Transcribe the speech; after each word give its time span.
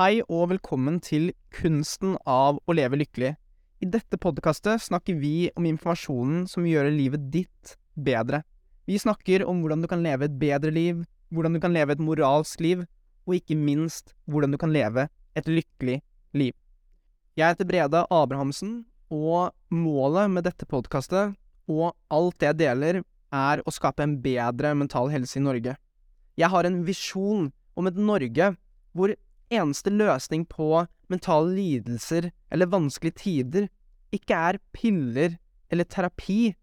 Hei 0.00 0.22
og 0.32 0.46
velkommen 0.48 0.94
til 1.04 1.26
Kunsten 1.52 2.14
av 2.24 2.56
å 2.64 2.72
leve 2.72 2.96
lykkelig. 3.02 3.34
I 3.84 3.88
dette 3.92 4.16
podkastet 4.16 4.80
snakker 4.80 5.18
vi 5.20 5.50
om 5.60 5.66
informasjonen 5.68 6.46
som 6.48 6.64
vil 6.64 6.78
gjøre 6.78 6.94
livet 6.94 7.26
ditt 7.34 7.74
bedre. 8.00 8.40
Vi 8.88 8.96
snakker 8.96 9.44
om 9.44 9.60
hvordan 9.60 9.84
du 9.84 9.90
kan 9.92 10.00
leve 10.00 10.24
et 10.24 10.40
bedre 10.40 10.72
liv, 10.72 11.04
hvordan 11.28 11.52
du 11.52 11.60
kan 11.60 11.76
leve 11.76 11.92
et 11.92 12.00
moralsk 12.00 12.64
liv, 12.64 12.86
og 13.28 13.36
ikke 13.42 13.60
minst 13.60 14.14
hvordan 14.24 14.56
du 14.56 14.62
kan 14.64 14.72
leve 14.72 15.04
et 15.36 15.52
lykkelig 15.52 16.00
liv. 16.32 16.56
Jeg 17.36 17.52
heter 17.52 17.68
Breda 17.68 18.06
Abrahamsen, 18.08 18.86
og 19.12 19.52
målet 19.68 20.32
med 20.32 20.48
dette 20.48 20.64
podkastet 20.64 21.36
og 21.68 21.90
alt 22.08 22.40
det 22.40 22.54
jeg 22.54 22.62
deler, 22.64 23.04
er 23.28 23.60
å 23.68 23.76
skape 23.82 24.08
en 24.08 24.16
bedre 24.24 24.72
mental 24.72 25.12
helse 25.12 25.36
i 25.36 25.44
Norge. 25.44 25.76
Jeg 26.40 26.56
har 26.56 26.64
en 26.64 26.86
visjon 26.88 27.50
om 27.76 27.92
et 27.92 28.00
Norge 28.00 28.54
hvor 28.96 29.12
eneste 29.50 29.92
løsning 29.92 30.46
på 30.48 30.84
mentale 31.10 31.54
lidelser 31.56 32.30
eller 32.50 32.70
vanskelige 32.70 33.18
tider 33.24 33.68
ikke 34.14 34.36
er 34.36 34.58
piller 34.74 35.36
eller 35.70 35.86
terapi, 35.86 36.54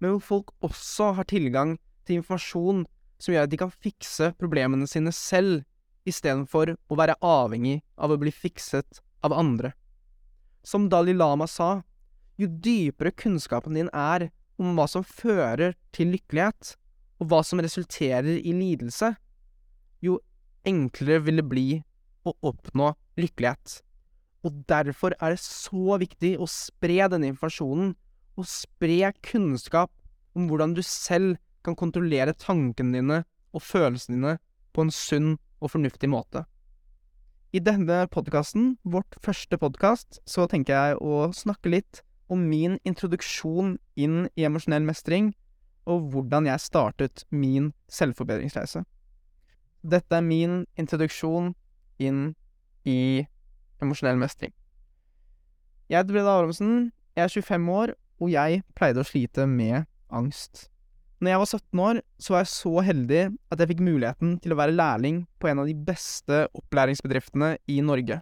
men 0.00 0.16
hvor 0.16 0.24
folk 0.24 0.52
også 0.64 1.12
har 1.18 1.28
tilgang 1.28 1.76
til 2.06 2.20
informasjon 2.20 2.84
som 3.20 3.32
gjør 3.32 3.48
at 3.48 3.52
de 3.52 3.60
kan 3.60 3.72
fikse 3.72 4.30
problemene 4.40 4.88
sine 4.88 5.12
selv, 5.14 5.64
istedenfor 6.06 6.76
å 6.76 6.98
være 6.98 7.16
avhengig 7.24 7.80
av 7.98 8.12
å 8.12 8.18
bli 8.20 8.30
fikset 8.30 9.00
av 9.26 9.34
andre. 9.34 9.72
Som 10.62 10.90
Dalai 10.92 11.16
Lama 11.16 11.48
sa, 11.50 11.80
jo 12.36 12.46
dypere 12.46 13.14
kunnskapen 13.16 13.74
din 13.74 13.90
er 13.90 14.28
om 14.60 14.76
hva 14.76 14.86
som 14.90 15.04
fører 15.04 15.74
til 15.96 16.12
lykkelighet, 16.14 16.76
og 17.16 17.30
hva 17.30 17.40
som 17.44 17.60
resulterer 17.64 18.36
i 18.38 18.52
lidelse, 18.52 19.14
jo 20.04 20.18
enklere 20.68 21.22
vil 21.24 21.40
det 21.40 21.46
bli 21.48 21.68
å 22.26 22.34
oppnå 22.50 22.92
lykkelighet. 23.20 23.80
Og 24.46 24.62
derfor 24.70 25.16
er 25.20 25.34
det 25.34 25.42
så 25.42 25.98
viktig 26.00 26.36
å 26.38 26.48
spre 26.50 27.08
denne 27.10 27.30
informasjonen, 27.32 27.94
og 28.36 28.48
spre 28.50 29.14
kunnskap 29.24 29.90
om 30.36 30.50
hvordan 30.50 30.74
du 30.76 30.82
selv 30.84 31.38
kan 31.64 31.76
kontrollere 31.78 32.36
tankene 32.36 32.98
dine 32.98 33.22
og 33.56 33.64
følelsene 33.64 34.18
dine 34.18 34.34
på 34.76 34.84
en 34.84 34.92
sunn 34.92 35.30
og 35.64 35.72
fornuftig 35.72 36.10
måte. 36.12 36.44
I 37.56 37.62
denne 37.64 38.02
podkasten, 38.12 38.74
vårt 38.84 39.16
første 39.24 39.56
podkast, 39.56 40.20
så 40.28 40.44
tenker 40.50 40.76
jeg 40.76 40.98
å 41.00 41.30
snakke 41.32 41.72
litt 41.72 42.02
om 42.28 42.42
min 42.50 42.76
introduksjon 42.84 43.76
inn 43.96 44.26
i 44.36 44.44
emosjonell 44.44 44.84
mestring, 44.84 45.30
og 45.86 46.10
hvordan 46.12 46.48
jeg 46.50 46.60
startet 46.64 47.24
min 47.30 47.70
selvforbedringsreise. 47.88 48.82
Dette 49.86 50.18
er 50.18 50.26
min 50.26 50.64
introduksjon 50.76 51.54
inn 52.02 52.30
i 52.86 53.26
emosjonell 53.82 54.18
mestring. 54.20 54.52
Jeg 55.86 56.00
heter 56.00 56.16
Breda 56.16 56.38
Aronsen, 56.38 56.90
jeg 57.16 57.28
er 57.28 57.32
25 57.32 57.68
år, 57.72 57.92
og 58.20 58.32
jeg 58.32 58.62
pleide 58.76 59.02
å 59.02 59.06
slite 59.06 59.46
med 59.50 59.84
angst. 60.12 60.66
Når 61.20 61.32
jeg 61.32 61.40
var 61.40 61.48
17 61.48 61.80
år, 61.80 61.98
så 62.20 62.34
var 62.34 62.42
jeg 62.42 62.52
så 62.52 62.72
heldig 62.84 63.20
at 63.52 63.60
jeg 63.60 63.70
fikk 63.70 63.84
muligheten 63.86 64.34
til 64.44 64.52
å 64.52 64.58
være 64.58 64.74
lærling 64.76 65.22
på 65.40 65.48
en 65.48 65.62
av 65.62 65.68
de 65.68 65.76
beste 65.86 66.42
opplæringsbedriftene 66.58 67.54
i 67.72 67.78
Norge. 67.84 68.20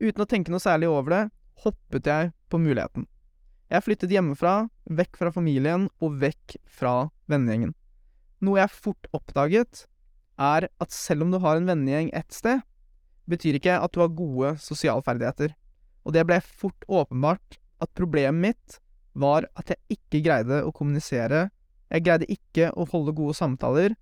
Uten 0.00 0.24
å 0.24 0.28
tenke 0.28 0.52
noe 0.52 0.62
særlig 0.62 0.88
over 0.88 1.12
det, 1.12 1.24
hoppet 1.64 2.08
jeg 2.08 2.32
på 2.48 2.60
muligheten. 2.60 3.04
Jeg 3.72 3.84
flyttet 3.84 4.12
hjemmefra, 4.12 4.68
vekk 4.86 5.18
fra 5.20 5.32
familien 5.34 5.88
og 6.04 6.16
vekk 6.22 6.56
fra 6.64 6.94
vennegjengen. 7.30 7.74
Noe 8.44 8.60
jeg 8.60 8.72
fort 8.72 9.08
oppdaget, 9.16 9.84
er 10.40 10.68
at 10.68 10.94
selv 10.94 11.24
om 11.26 11.32
du 11.32 11.38
har 11.42 11.58
en 11.58 11.68
vennegjeng 11.68 12.10
ett 12.16 12.32
sted, 12.34 12.64
betyr 13.30 13.58
ikke 13.58 13.76
at 13.80 13.94
du 13.94 14.02
har 14.02 14.12
gode 14.12 14.54
sosialferdigheter. 14.62 15.54
Og 16.04 16.14
det 16.16 16.24
ble 16.28 16.40
fort 16.44 16.86
åpenbart 16.88 17.58
at 17.82 17.92
problemet 17.96 18.40
mitt 18.42 18.78
var 19.14 19.46
at 19.58 19.70
jeg 19.72 19.98
ikke 19.98 20.22
greide 20.26 20.62
å 20.66 20.72
kommunisere, 20.74 21.48
jeg 21.92 22.04
greide 22.04 22.28
ikke 22.30 22.70
å 22.74 22.86
holde 22.90 23.14
gode 23.16 23.36
samtaler, 23.38 23.94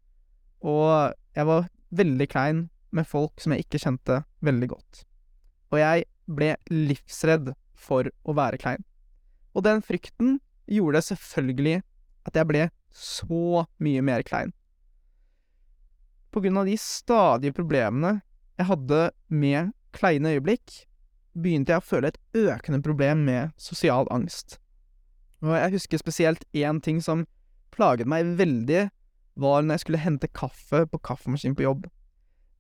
og 0.62 1.12
jeg 1.36 1.48
var 1.48 1.68
veldig 1.92 2.28
klein 2.32 2.62
med 2.92 3.08
folk 3.08 3.40
som 3.42 3.52
jeg 3.52 3.66
ikke 3.66 3.80
kjente 3.82 4.22
veldig 4.44 4.68
godt. 4.72 5.02
Og 5.72 5.80
jeg 5.80 6.06
ble 6.28 6.54
livsredd 6.70 7.52
for 7.76 8.08
å 8.08 8.34
være 8.36 8.60
klein. 8.62 8.82
Og 9.52 9.66
den 9.66 9.82
frykten 9.84 10.38
gjorde 10.70 11.02
selvfølgelig 11.04 11.80
at 12.28 12.38
jeg 12.38 12.48
ble 12.48 12.66
så 12.92 13.64
mye 13.82 14.04
mer 14.04 14.24
klein. 14.24 14.52
På 16.32 16.40
grunn 16.40 16.60
av 16.62 16.68
de 16.68 16.76
stadige 16.80 17.56
problemene 17.56 18.20
jeg 18.62 18.70
hadde 18.70 19.02
med 19.28 19.72
kleine 19.96 20.36
øyeblikk, 20.36 20.84
begynte 21.34 21.72
jeg 21.74 21.82
å 21.82 21.84
føle 21.84 22.12
et 22.12 22.20
økende 22.36 22.82
problem 22.84 23.24
med 23.26 23.54
sosial 23.60 24.06
angst. 24.14 24.58
Og 25.42 25.56
jeg 25.56 25.74
husker 25.74 25.98
spesielt 25.98 26.44
én 26.54 26.78
ting 26.84 27.00
som 27.02 27.24
plaget 27.74 28.06
meg 28.06 28.36
veldig, 28.38 28.86
var 29.40 29.64
når 29.64 29.74
jeg 29.74 29.84
skulle 29.86 30.02
hente 30.04 30.30
kaffe 30.30 30.84
på 30.86 31.00
kaffemaskinen 31.02 31.56
på 31.58 31.64
jobb. 31.64 31.88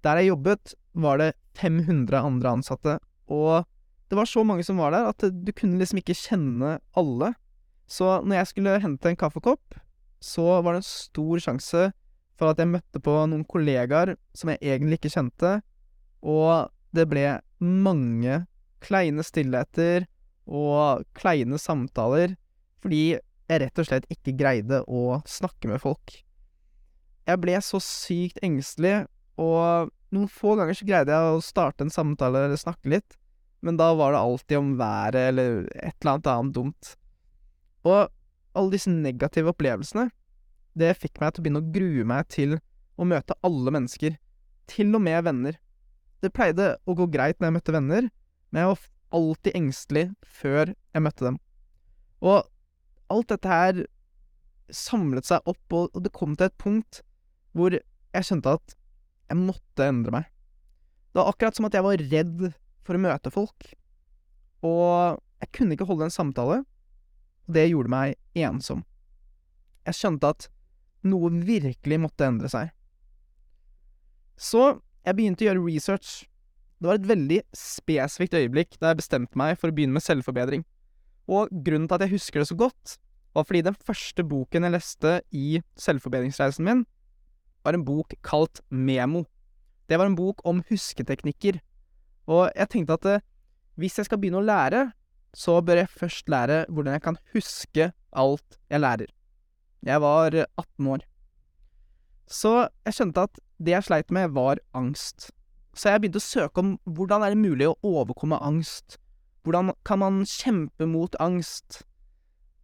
Der 0.02 0.18
jeg 0.18 0.32
jobbet, 0.32 0.74
var 0.98 1.20
det 1.20 1.30
500 1.60 2.18
andre 2.18 2.56
ansatte, 2.56 2.98
og 3.30 3.68
det 4.10 4.18
var 4.18 4.28
så 4.28 4.42
mange 4.44 4.64
som 4.66 4.80
var 4.80 4.92
der 4.92 5.06
at 5.12 5.22
du 5.30 5.52
kunne 5.56 5.78
liksom 5.80 6.00
ikke 6.02 6.18
kjenne 6.18 6.78
alle. 6.98 7.32
Så 7.86 8.18
når 8.24 8.40
jeg 8.40 8.50
skulle 8.50 8.80
hente 8.82 9.08
en 9.08 9.20
kaffekopp, 9.20 9.78
så 10.20 10.60
var 10.64 10.74
det 10.74 10.82
en 10.82 10.90
stor 10.90 11.44
sjanse 11.44 11.90
for 12.40 12.50
at 12.50 12.58
jeg 12.58 12.72
møtte 12.72 13.00
på 13.04 13.14
noen 13.28 13.44
kollegaer 13.48 14.16
som 14.36 14.50
jeg 14.50 14.60
egentlig 14.64 14.98
ikke 14.98 15.12
kjente, 15.14 15.60
og 16.22 16.70
det 16.94 17.06
ble 17.10 17.26
mange 17.62 18.42
kleine 18.82 19.24
stillheter 19.26 20.06
og 20.46 21.04
kleine 21.16 21.58
samtaler 21.60 22.36
fordi 22.82 23.14
jeg 23.14 23.62
rett 23.62 23.78
og 23.78 23.86
slett 23.86 24.06
ikke 24.10 24.34
greide 24.38 24.82
å 24.90 25.20
snakke 25.28 25.70
med 25.70 25.82
folk. 25.82 26.14
Jeg 27.28 27.38
ble 27.38 27.58
så 27.62 27.78
sykt 27.82 28.40
engstelig, 28.42 29.04
og 29.38 29.92
noen 30.12 30.30
få 30.30 30.56
ganger 30.58 30.76
så 30.76 30.86
greide 30.88 31.14
jeg 31.14 31.36
å 31.36 31.44
starte 31.44 31.86
en 31.86 31.92
samtale 31.94 32.46
eller 32.46 32.58
snakke 32.58 32.90
litt, 32.90 33.14
men 33.62 33.78
da 33.78 33.92
var 33.94 34.14
det 34.14 34.22
alltid 34.22 34.58
om 34.58 34.72
været 34.80 35.28
eller 35.30 35.60
et 35.76 35.94
eller 36.00 36.16
annet 36.16 36.32
annet 36.32 36.56
dumt. 36.56 36.90
Og 37.86 38.10
alle 38.58 38.74
disse 38.74 38.90
negative 38.90 39.52
opplevelsene, 39.54 40.08
det 40.74 40.96
fikk 40.98 41.20
meg 41.20 41.32
til 41.32 41.42
å 41.42 41.44
begynne 41.46 41.62
å 41.62 41.72
grue 41.74 42.08
meg 42.08 42.28
til 42.32 42.56
å 42.98 43.06
møte 43.08 43.38
alle 43.46 43.74
mennesker, 43.74 44.16
til 44.70 44.90
og 44.96 45.04
med 45.04 45.22
venner. 45.28 45.58
Det 46.22 46.30
pleide 46.34 46.76
å 46.86 46.94
gå 46.96 47.08
greit 47.10 47.40
når 47.40 47.48
jeg 47.48 47.56
møtte 47.58 47.74
venner, 47.74 48.08
men 48.50 48.62
jeg 48.62 48.70
var 48.72 48.82
alltid 49.18 49.56
engstelig 49.58 50.04
før 50.22 50.72
jeg 50.72 51.04
møtte 51.04 51.26
dem. 51.26 51.38
Og 52.22 52.46
alt 53.12 53.32
dette 53.32 53.50
her 53.50 53.82
samlet 54.72 55.28
seg 55.28 55.48
opp, 55.50 55.74
og 55.74 55.98
det 56.04 56.14
kom 56.14 56.36
til 56.36 56.48
et 56.48 56.60
punkt 56.60 57.02
hvor 57.52 57.74
jeg 57.74 58.26
skjønte 58.28 58.54
at 58.56 58.76
jeg 59.32 59.40
måtte 59.40 59.88
endre 59.88 60.14
meg. 60.14 60.28
Det 61.12 61.20
var 61.20 61.32
akkurat 61.32 61.58
som 61.58 61.68
at 61.68 61.76
jeg 61.76 61.84
var 61.84 62.04
redd 62.12 62.46
for 62.86 62.96
å 62.96 63.02
møte 63.02 63.32
folk, 63.32 63.66
og 64.64 65.18
jeg 65.42 65.50
kunne 65.56 65.76
ikke 65.76 65.88
holde 65.88 66.06
en 66.08 66.14
samtale, 66.14 66.62
og 67.44 67.56
det 67.56 67.66
gjorde 67.68 67.92
meg 67.92 68.16
ensom. 68.38 68.84
Jeg 69.84 69.98
skjønte 69.98 70.30
at 70.30 70.48
noe 71.10 71.32
virkelig 71.42 71.98
måtte 72.00 72.28
endre 72.28 72.48
seg. 72.50 72.70
Så 74.38 74.78
jeg 75.02 75.18
begynte 75.18 75.44
å 75.44 75.48
gjøre 75.48 75.64
research. 75.64 76.10
Det 76.78 76.90
var 76.90 76.98
et 76.98 77.08
veldig 77.10 77.40
spesifikt 77.56 78.36
øyeblikk 78.38 78.76
da 78.80 78.92
jeg 78.92 79.02
bestemte 79.02 79.38
meg 79.38 79.58
for 79.58 79.70
å 79.70 79.74
begynne 79.74 79.96
med 79.96 80.04
selvforbedring. 80.04 80.64
Og 81.30 81.50
grunnen 81.64 81.88
til 81.88 81.98
at 81.98 82.06
jeg 82.06 82.16
husker 82.16 82.42
det 82.42 82.48
så 82.50 82.58
godt, 82.58 82.96
var 83.32 83.46
fordi 83.48 83.62
den 83.64 83.78
første 83.78 84.24
boken 84.28 84.66
jeg 84.66 84.74
leste 84.74 85.12
i 85.32 85.60
selvforbedringsreisen 85.80 86.66
min, 86.66 86.82
var 87.62 87.78
en 87.78 87.84
bok 87.86 88.16
kalt 88.26 88.60
Memo. 88.68 89.24
Det 89.88 89.98
var 89.98 90.10
en 90.10 90.18
bok 90.18 90.42
om 90.48 90.62
husketeknikker. 90.68 91.60
Og 92.30 92.50
jeg 92.50 92.70
tenkte 92.72 92.98
at 92.98 93.08
eh, 93.08 93.24
hvis 93.80 93.98
jeg 93.98 94.08
skal 94.08 94.20
begynne 94.20 94.42
å 94.42 94.46
lære, 94.46 94.90
så 95.32 95.60
bør 95.64 95.82
jeg 95.82 95.94
først 95.94 96.28
lære 96.28 96.64
hvordan 96.68 96.98
jeg 96.98 97.04
kan 97.06 97.18
huske 97.32 97.88
alt 98.12 98.58
jeg 98.68 98.82
lærer. 98.82 99.14
Jeg 99.82 100.02
var 100.02 100.36
18 100.36 100.90
år. 100.92 101.06
Så 102.28 102.52
jeg 102.86 102.96
skjønte 102.96 103.24
at 103.26 103.40
det 103.62 103.76
jeg 103.76 103.86
sleit 103.88 104.12
med, 104.14 104.34
var 104.36 104.60
angst. 104.76 105.30
Så 105.72 105.88
jeg 105.88 106.02
begynte 106.02 106.20
å 106.20 106.24
søke 106.24 106.62
om 106.62 106.74
hvordan 106.84 107.24
er 107.24 107.32
det 107.32 107.40
mulig 107.40 107.70
å 107.70 107.78
overkomme 107.86 108.40
angst. 108.44 108.98
Hvordan 109.46 109.72
kan 109.88 110.02
man 110.02 110.20
kjempe 110.28 110.86
mot 110.86 111.16
angst? 111.22 111.82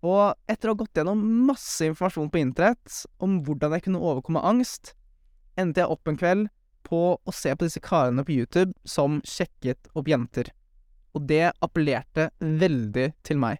Og 0.07 0.37
etter 0.51 0.71
å 0.71 0.77
ha 0.77 0.81
gått 0.83 1.01
gjennom 1.01 1.23
masse 1.49 1.89
informasjon 1.89 2.31
på 2.31 2.43
internett 2.43 3.01
om 3.25 3.41
hvordan 3.47 3.75
jeg 3.75 3.89
kunne 3.89 4.03
overkomme 4.03 4.45
angst, 4.47 4.93
endte 5.59 5.83
jeg 5.83 5.91
opp 5.91 6.11
en 6.11 6.19
kveld 6.21 6.51
på 6.87 7.01
å 7.19 7.35
se 7.35 7.51
på 7.55 7.67
disse 7.67 7.83
karene 7.83 8.23
på 8.25 8.37
YouTube 8.37 8.77
som 8.89 9.19
sjekket 9.27 9.91
opp 9.99 10.09
jenter. 10.09 10.53
Og 11.17 11.25
det 11.27 11.49
appellerte 11.65 12.29
veldig 12.39 13.09
til 13.27 13.41
meg. 13.43 13.59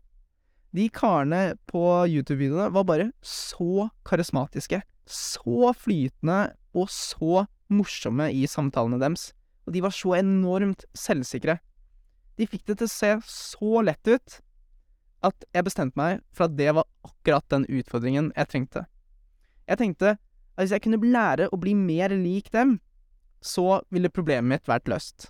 De 0.77 0.87
karene 0.93 1.57
på 1.67 1.83
YouTube-videoene 2.13 2.71
var 2.77 2.87
bare 2.87 3.11
så 3.25 3.89
karismatiske, 4.07 4.83
så 5.11 5.73
flytende 5.77 6.41
og 6.77 6.91
så 6.93 7.47
morsomme 7.73 8.31
i 8.33 8.47
samtalene 8.49 9.01
deres. 9.01 9.33
og 9.67 9.75
de 9.75 9.83
var 9.85 9.93
så 9.93 10.15
enormt 10.17 10.87
selvsikre. 10.97 11.59
De 12.41 12.47
fikk 12.49 12.65
det 12.65 12.79
til 12.79 12.87
å 12.89 12.93
se 12.93 13.11
så 13.29 13.83
lett 13.85 14.09
ut 14.09 14.39
at 15.27 15.45
jeg 15.53 15.67
bestemte 15.67 15.99
meg 15.99 16.23
for 16.33 16.47
at 16.47 16.55
det 16.57 16.71
var 16.73 16.87
akkurat 17.05 17.45
den 17.53 17.67
utfordringen 17.69 18.31
jeg 18.37 18.49
trengte. 18.49 18.85
Jeg 19.69 19.81
tenkte 19.83 20.15
at 20.15 20.63
hvis 20.63 20.73
jeg 20.73 20.85
kunne 20.87 21.11
lære 21.13 21.51
å 21.53 21.59
bli 21.61 21.75
mer 21.77 22.15
lik 22.17 22.49
dem, 22.55 22.79
så 23.45 23.83
ville 23.93 24.09
problemet 24.09 24.49
mitt 24.49 24.71
vært 24.71 24.89
løst. 24.89 25.29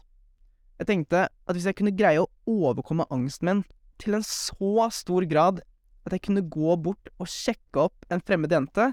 Jeg 0.78 0.86
tenkte 0.92 1.26
at 1.26 1.56
hvis 1.56 1.66
jeg 1.66 1.80
kunne 1.80 1.96
greie 1.98 2.22
å 2.22 2.30
overkomme 2.46 3.08
angsten 3.10 3.50
min 3.50 3.64
til 3.98 4.14
en 4.14 4.25
så 4.25 4.86
stor 4.94 5.26
grad 5.26 5.64
at 6.06 6.14
jeg 6.14 6.28
kunne 6.28 6.46
gå 6.46 6.76
bort 6.80 7.10
og 7.19 7.28
sjekke 7.28 7.88
opp 7.88 8.06
en 8.12 8.22
fremmed 8.22 8.52
jente, 8.54 8.92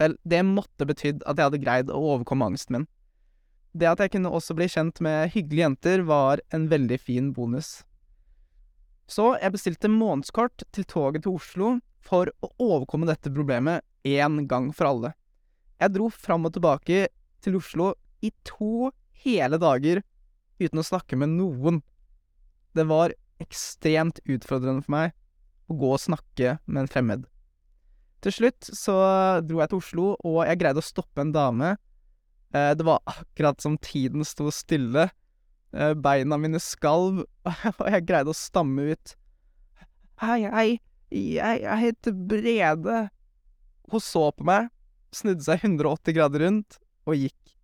vel, 0.00 0.16
det 0.24 0.42
måtte 0.46 0.86
betydd 0.88 1.22
at 1.24 1.38
jeg 1.38 1.50
hadde 1.50 1.62
greid 1.62 1.90
å 1.92 2.00
overkomme 2.14 2.48
angsten 2.50 2.78
min. 2.78 2.86
Det 3.74 3.88
at 3.90 4.02
jeg 4.02 4.14
kunne 4.14 4.30
også 4.30 4.54
bli 4.54 4.68
kjent 4.70 5.00
med 5.02 5.32
hyggelige 5.34 5.64
jenter, 5.64 6.04
var 6.06 6.42
en 6.54 6.68
veldig 6.70 6.98
fin 7.02 7.32
bonus. 7.34 7.82
Så 9.10 9.34
jeg 9.40 9.52
bestilte 9.52 9.90
månedskort 9.90 10.64
til 10.72 10.86
toget 10.88 11.26
til 11.26 11.36
Oslo 11.36 11.72
for 12.04 12.30
å 12.44 12.50
overkomme 12.62 13.08
dette 13.08 13.32
problemet 13.32 13.84
én 14.06 14.44
gang 14.48 14.70
for 14.76 14.92
alle. 14.92 15.12
Jeg 15.82 15.96
dro 15.96 16.08
fram 16.12 16.46
og 16.46 16.54
tilbake 16.54 17.08
til 17.44 17.58
Oslo 17.58 17.92
i 18.24 18.30
to 18.46 18.92
hele 19.24 19.58
dager 19.60 20.00
uten 20.62 20.80
å 20.80 20.86
snakke 20.86 21.18
med 21.18 21.34
noen. 21.34 21.82
Det 22.74 22.86
var 22.88 23.16
ekstremt 23.42 24.22
utfordrende 24.24 24.84
for 24.84 24.94
meg 24.94 25.14
å 25.68 25.76
gå 25.80 25.94
og 25.96 26.02
snakke 26.02 26.58
med 26.64 26.84
en 26.84 26.90
fremmed. 26.90 27.26
Til 28.24 28.32
slutt 28.32 28.70
så 28.72 28.94
dro 29.44 29.60
jeg 29.60 29.70
til 29.70 29.80
Oslo, 29.82 30.06
og 30.24 30.38
jeg 30.48 30.60
greide 30.62 30.80
å 30.80 30.84
stoppe 30.84 31.20
en 31.20 31.32
dame. 31.34 31.74
Eh, 32.56 32.72
det 32.78 32.86
var 32.86 33.02
akkurat 33.10 33.60
som 33.60 33.76
tiden 33.76 34.24
sto 34.24 34.48
stille. 34.54 35.10
Eh, 35.74 35.92
beina 35.98 36.38
mine 36.40 36.60
skalv, 36.62 37.24
og 37.80 37.84
jeg 37.90 38.06
greide 38.08 38.32
å 38.32 38.38
stamme 38.38 38.94
ut 38.94 39.14
Hei, 40.22 40.44
hei, 40.46 40.68
jeg, 41.10 41.60
jeg 41.64 41.78
heter 41.80 42.14
Brede. 42.14 42.98
Hun 43.90 44.00
så 44.00 44.28
på 44.32 44.46
meg, 44.46 44.70
snudde 45.12 45.42
seg 45.44 45.66
180 45.66 46.14
grader 46.14 46.44
rundt 46.46 46.78
og 47.10 47.18
gikk. 47.18 47.56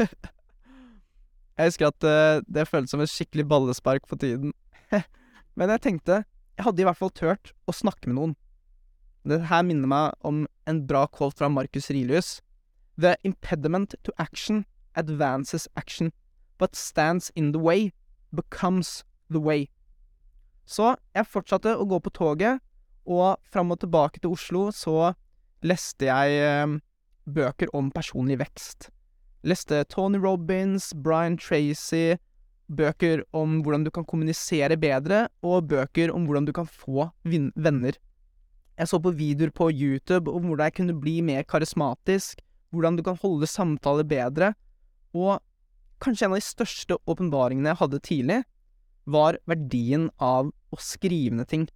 jeg 0.00 1.68
husker 1.68 1.90
at 1.92 2.08
eh, 2.08 2.40
det 2.48 2.66
føltes 2.66 2.96
som 2.96 3.04
et 3.04 3.12
skikkelig 3.12 3.44
ballespark 3.52 4.08
på 4.10 4.18
tiden. 4.18 4.56
Men 5.60 5.76
jeg 5.76 5.84
tenkte 5.86 6.22
jeg 6.56 6.66
hadde 6.66 6.82
i 6.82 6.88
hvert 6.88 6.98
fall 6.98 7.12
turt 7.14 7.52
å 7.68 7.76
snakke 7.76 8.08
med 8.10 8.18
noen. 8.18 8.34
Det 9.28 9.42
her 9.50 9.64
minner 9.66 9.90
meg 9.90 10.14
om 10.24 10.46
en 10.70 10.86
bra 10.88 11.06
quote 11.06 11.36
fra 11.36 11.50
Marcus 11.52 11.90
Rilius. 11.90 12.40
The 12.96 13.16
impediment 13.24 13.94
to 14.04 14.12
action 14.18 14.64
advances 14.96 15.68
action 15.76 16.12
but 16.58 16.76
stands 16.76 17.30
in 17.34 17.52
the 17.52 17.58
way, 17.58 17.92
becomes 18.32 19.04
the 19.30 19.40
way. 19.40 19.68
Så 20.66 20.94
jeg 21.16 21.26
fortsatte 21.26 21.72
å 21.74 21.86
gå 21.88 21.98
på 22.04 22.12
toget, 22.14 22.60
og 23.08 23.40
fram 23.50 23.72
og 23.72 23.80
tilbake 23.82 24.20
til 24.20 24.36
Oslo 24.36 24.68
så 24.76 25.12
leste 25.66 26.06
jeg 26.06 26.36
eh, 26.44 26.76
bøker 27.26 27.72
om 27.76 27.88
personlig 27.90 28.38
vekst. 28.42 28.90
Leste 29.42 29.82
Tony 29.88 30.20
Robins, 30.20 30.92
Brian 30.94 31.38
Tracy, 31.40 32.20
bøker 32.70 33.24
om 33.34 33.62
hvordan 33.64 33.86
du 33.86 33.90
kan 33.90 34.06
kommunisere 34.06 34.76
bedre, 34.78 35.26
og 35.42 35.72
bøker 35.72 36.12
om 36.14 36.28
hvordan 36.28 36.46
du 36.46 36.52
kan 36.54 36.68
få 36.68 37.08
venner. 37.24 37.96
Jeg 38.80 38.88
så 38.88 39.00
på 39.02 39.12
videoer 39.12 39.52
på 39.52 39.68
YouTube 39.68 40.32
om 40.32 40.48
hvordan 40.48 40.70
jeg 40.70 40.78
kunne 40.80 40.96
bli 40.96 41.18
mer 41.20 41.44
karismatisk, 41.44 42.40
hvordan 42.72 42.96
du 42.96 43.04
kan 43.04 43.18
holde 43.20 43.48
samtaler 43.50 44.06
bedre, 44.08 44.54
og 45.12 45.38
Kanskje 46.00 46.24
en 46.24 46.32
av 46.32 46.38
de 46.40 46.46
største 46.46 46.96
åpenbaringene 47.12 47.74
jeg 47.74 47.76
hadde 47.82 47.98
tidlig, 48.06 48.38
var 49.04 49.36
verdien 49.50 50.06
av 50.16 50.48
å 50.48 50.78
skrive 50.80 51.36
ned 51.36 51.48
ting. 51.50 51.66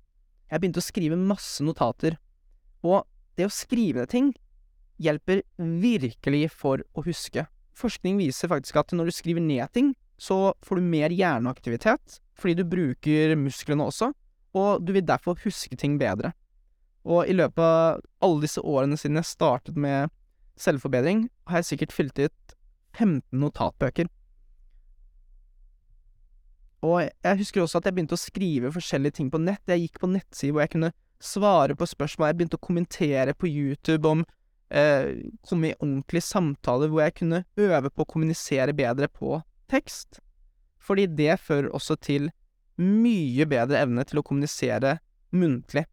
Jeg 0.48 0.62
begynte 0.62 0.80
å 0.80 0.86
skrive 0.86 1.18
masse 1.20 1.64
notater, 1.64 2.16
og 2.80 3.04
det 3.36 3.48
å 3.48 3.52
skrive 3.52 4.00
ned 4.00 4.12
ting 4.12 4.30
hjelper 5.02 5.42
virkelig 5.58 6.46
for 6.54 6.80
å 6.96 7.04
huske. 7.04 7.44
Forskning 7.76 8.16
viser 8.22 8.48
faktisk 8.48 8.78
at 8.80 8.94
når 8.96 9.10
du 9.10 9.16
skriver 9.18 9.44
ned 9.44 9.68
ting, 9.76 9.92
så 10.16 10.54
får 10.64 10.80
du 10.80 10.88
mer 10.88 11.12
hjerneaktivitet, 11.12 12.20
fordi 12.38 12.62
du 12.62 12.64
bruker 12.64 13.34
musklene 13.36 13.90
også, 13.90 14.12
og 14.56 14.86
du 14.86 14.94
vil 14.96 15.04
derfor 15.04 15.36
huske 15.44 15.76
ting 15.76 15.98
bedre. 16.00 16.32
Og 17.04 17.28
i 17.28 17.36
løpet 17.36 17.60
av 17.60 18.00
alle 18.24 18.44
disse 18.46 18.62
årene 18.64 18.96
siden 19.00 19.20
jeg 19.20 19.28
startet 19.28 19.76
med 19.76 20.12
selvforbedring, 20.60 21.26
har 21.50 21.60
jeg 21.60 21.72
sikkert 21.72 21.92
fylt 21.92 22.20
ut 22.22 22.54
15 22.94 23.22
notatbøker. 23.42 24.08
Og 26.84 27.00
jeg 27.04 27.40
husker 27.40 27.64
også 27.64 27.80
at 27.80 27.88
jeg 27.88 27.96
begynte 27.96 28.16
å 28.16 28.20
skrive 28.20 28.72
forskjellige 28.74 29.18
ting 29.18 29.30
på 29.32 29.40
nett. 29.40 29.62
Jeg 29.68 29.86
gikk 29.86 30.00
på 30.02 30.10
nettsider 30.12 30.52
hvor 30.54 30.64
jeg 30.64 30.74
kunne 30.74 30.92
svare 31.24 31.76
på 31.78 31.88
spørsmål. 31.88 32.28
Jeg 32.30 32.38
begynte 32.38 32.60
å 32.60 32.66
kommentere 32.66 33.34
på 33.36 33.48
YouTube 33.48 34.10
om 34.10 34.24
eh, 34.68 35.24
Komme 35.48 35.72
i 35.72 35.78
ordentlige 35.78 36.26
samtaler 36.26 36.92
hvor 36.92 37.06
jeg 37.06 37.16
kunne 37.20 37.44
øve 37.56 37.90
på 37.90 38.04
å 38.04 38.10
kommunisere 38.12 38.76
bedre 38.76 39.08
på 39.08 39.40
tekst. 39.72 40.20
Fordi 40.84 41.08
det 41.08 41.38
fører 41.40 41.72
også 41.72 41.96
til 41.96 42.28
mye 42.80 43.46
bedre 43.48 43.80
evne 43.80 44.04
til 44.04 44.20
å 44.20 44.26
kommunisere 44.26 44.98
muntlig. 45.34 45.86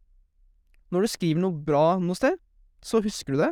Når 0.92 1.06
du 1.06 1.12
skriver 1.12 1.44
noe 1.44 1.56
bra 1.56 1.98
noe 2.02 2.18
sted, 2.20 2.38
så 2.84 3.02
husker 3.04 3.36
du 3.36 3.44
det. 3.44 3.52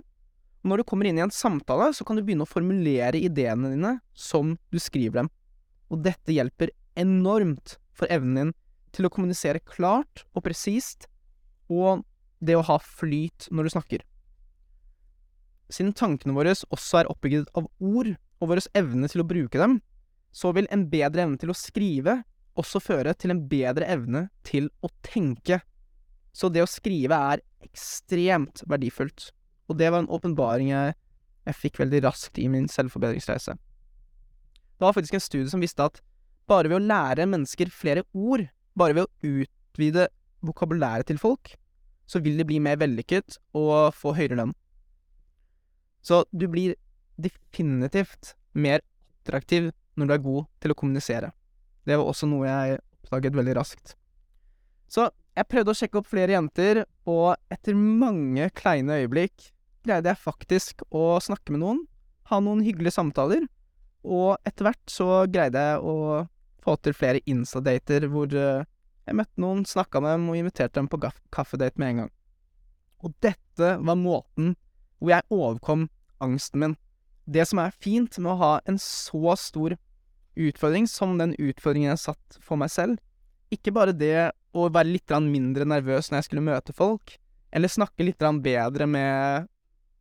Når 0.67 0.81
du 0.81 0.87
kommer 0.91 1.07
inn 1.07 1.19
i 1.19 1.23
en 1.23 1.31
samtale, 1.31 1.93
så 1.95 2.03
kan 2.03 2.17
du 2.17 2.23
begynne 2.25 2.43
å 2.43 2.49
formulere 2.49 3.21
ideene 3.21 3.71
dine 3.71 3.93
som 4.11 4.57
du 4.73 4.79
skriver 4.81 5.21
dem. 5.21 5.29
Og 5.89 6.03
dette 6.03 6.35
hjelper 6.35 6.73
enormt 6.99 7.77
for 7.95 8.11
evnen 8.11 8.51
din 8.51 8.55
til 8.95 9.05
å 9.05 9.11
kommunisere 9.13 9.61
klart 9.63 10.25
og 10.33 10.43
presist, 10.47 11.07
og 11.69 12.03
det 12.41 12.55
å 12.57 12.65
ha 12.65 12.79
flyt 12.81 13.47
når 13.53 13.67
du 13.67 13.73
snakker. 13.75 14.03
Siden 15.69 15.93
tankene 15.93 16.33
våre 16.33 16.55
også 16.73 17.03
er 17.03 17.11
oppbygget 17.11 17.51
av 17.57 17.69
ord, 17.77 18.15
og 18.39 18.51
vår 18.51 18.63
evne 18.79 19.09
til 19.11 19.21
å 19.21 19.27
bruke 19.27 19.59
dem, 19.59 19.77
så 20.31 20.53
vil 20.55 20.69
en 20.73 20.87
bedre 20.89 21.25
evne 21.25 21.39
til 21.41 21.51
å 21.51 21.57
skrive 21.57 22.21
også 22.59 22.81
føre 22.81 23.13
til 23.19 23.33
en 23.33 23.43
bedre 23.51 23.87
evne 23.89 24.27
til 24.47 24.69
å 24.81 24.89
tenke. 25.05 25.59
Så 26.35 26.49
det 26.53 26.63
å 26.63 26.69
skrive 26.69 27.17
er 27.33 27.43
ekstremt 27.65 28.63
verdifullt. 28.69 29.31
Og 29.69 29.77
det 29.79 29.89
var 29.91 30.03
en 30.03 30.11
åpenbaring 30.11 30.71
jeg, 30.71 30.95
jeg 31.49 31.57
fikk 31.57 31.81
veldig 31.81 32.03
raskt 32.05 32.39
i 32.41 32.47
min 32.51 32.67
selvforbedringsreise. 32.71 33.55
Det 33.55 34.85
var 34.85 34.95
faktisk 34.95 35.17
en 35.17 35.23
studie 35.23 35.51
som 35.51 35.63
visste 35.63 35.85
at 35.85 35.99
bare 36.49 36.69
ved 36.71 36.79
å 36.79 36.85
lære 36.85 37.27
mennesker 37.29 37.69
flere 37.73 38.05
ord, 38.13 38.47
bare 38.77 38.95
ved 38.97 39.05
å 39.05 39.35
utvide 39.39 40.07
vokabulæret 40.45 41.09
til 41.09 41.19
folk, 41.21 41.51
så 42.09 42.21
vil 42.23 42.39
de 42.39 42.45
bli 42.47 42.61
mer 42.63 42.79
vellykket 42.81 43.37
og 43.57 43.93
få 43.93 44.15
høyere 44.17 44.39
lønn. 44.39 44.53
Så 46.01 46.23
du 46.31 46.47
blir 46.49 46.77
definitivt 47.19 48.33
mer 48.57 48.81
attraktiv 49.19 49.69
når 49.99 50.07
du 50.07 50.15
er 50.15 50.25
god 50.25 50.47
til 50.63 50.73
å 50.73 50.77
kommunisere. 50.79 51.31
Det 51.85 51.97
var 51.99 52.07
også 52.07 52.29
noe 52.29 52.47
jeg 52.47 52.79
oppdaget 53.03 53.37
veldig 53.37 53.55
raskt. 53.59 53.95
Så 54.89 55.09
jeg 55.39 55.47
prøvde 55.47 55.71
å 55.71 55.77
sjekke 55.77 56.01
opp 56.01 56.09
flere 56.09 56.35
jenter, 56.35 56.83
og 57.07 57.37
etter 57.53 57.77
mange 57.77 58.49
kleine 58.57 58.99
øyeblikk 58.99 59.51
greide 59.87 60.11
jeg 60.11 60.21
faktisk 60.25 60.83
å 60.91 61.15
snakke 61.23 61.55
med 61.55 61.63
noen, 61.63 61.79
ha 62.27 62.41
noen 62.43 62.63
hyggelige 62.65 62.97
samtaler, 62.97 63.45
og 64.03 64.35
etter 64.47 64.67
hvert 64.67 64.91
så 64.91 65.23
greide 65.31 65.63
jeg 65.63 65.79
å 65.79 65.95
få 66.63 66.75
til 66.83 66.95
flere 66.95 67.23
Insta-dater 67.29 68.07
hvor 68.11 68.31
uh, 68.35 68.67
jeg 69.07 69.17
møtte 69.17 69.41
noen, 69.41 69.63
snakka 69.65 70.01
med 70.03 70.17
dem 70.17 70.27
og 70.29 70.39
inviterte 70.39 70.79
dem 70.79 70.89
på 70.91 70.99
kaffedate 71.33 71.79
med 71.79 71.93
en 71.93 72.01
gang. 72.03 72.11
Og 72.99 73.15
dette 73.23 73.71
var 73.79 73.99
måten 73.99 74.53
hvor 74.99 75.13
jeg 75.13 75.27
overkom 75.31 75.87
angsten 76.19 76.63
min. 76.63 76.75
Det 77.23 77.45
som 77.47 77.61
er 77.63 77.75
fint 77.79 78.19
med 78.19 78.33
å 78.33 78.39
ha 78.41 78.51
en 78.67 78.79
så 78.81 79.37
stor 79.39 79.77
utfordring 80.39 80.87
som 80.89 81.15
den 81.19 81.31
utfordringen 81.39 81.93
jeg 81.93 82.03
satt 82.03 82.39
for 82.43 82.59
meg 82.59 82.71
selv, 82.73 82.99
ikke 83.53 83.73
bare 83.73 83.95
det 83.95 84.29
å 84.53 84.67
være 84.73 84.95
litt 84.95 85.13
mindre 85.25 85.67
nervøs 85.67 86.09
når 86.09 86.19
jeg 86.19 86.29
skulle 86.29 86.45
møte 86.45 86.73
folk, 86.73 87.15
eller 87.51 87.71
snakke 87.71 88.05
litt 88.05 88.23
bedre 88.41 88.87
med 88.87 89.47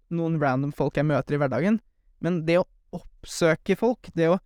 noen 0.09 0.39
random 0.41 0.73
folk 0.73 0.97
jeg 0.97 1.09
møter 1.09 1.37
i 1.37 1.41
hverdagen, 1.41 1.81
men 2.21 2.45
det 2.47 2.59
å 2.61 2.69
oppsøke 2.97 3.77
folk, 3.77 4.09
det 4.15 4.31
å 4.33 4.39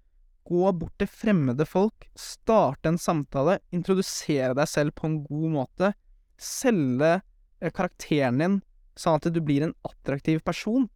Gå 0.43 0.73
bort 0.75 0.97
til 0.99 1.07
fremmede 1.07 1.65
folk, 1.69 2.09
starte 2.19 2.91
en 2.91 2.99
samtale, 2.99 3.61
introdusere 3.71 4.57
deg 4.59 4.69
selv 4.69 4.95
på 4.99 5.07
en 5.07 5.21
god 5.23 5.53
måte, 5.55 5.93
selge 6.35 7.13
eh, 7.15 7.71
karakteren 7.71 8.41
din 8.43 8.57
sånn 8.99 9.21
at 9.21 9.29
du 9.31 9.39
blir 9.41 9.63
en 9.69 9.77
attraktiv 9.87 10.43
person. 10.45 10.89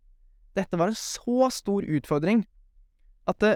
Dette 0.59 0.79
var 0.81 0.91
en 0.91 0.99
så 0.99 1.47
stor 1.55 1.87
utfordring 1.87 2.43
at 3.31 3.39
det, 3.43 3.55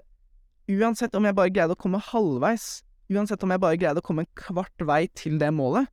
uansett 0.70 1.16
om 1.18 1.26
jeg 1.26 1.36
bare 1.36 1.52
greide 1.52 1.74
å 1.74 1.80
komme 1.80 2.02
halvveis, 2.12 2.84
uansett 3.10 3.42
om 3.44 3.52
jeg 3.52 3.62
bare 3.62 3.78
greide 3.80 4.02
å 4.02 4.06
komme 4.06 4.24
en 4.24 4.34
kvart 4.38 4.86
vei 4.86 5.04
til 5.18 5.38
det 5.40 5.50
målet, 5.54 5.90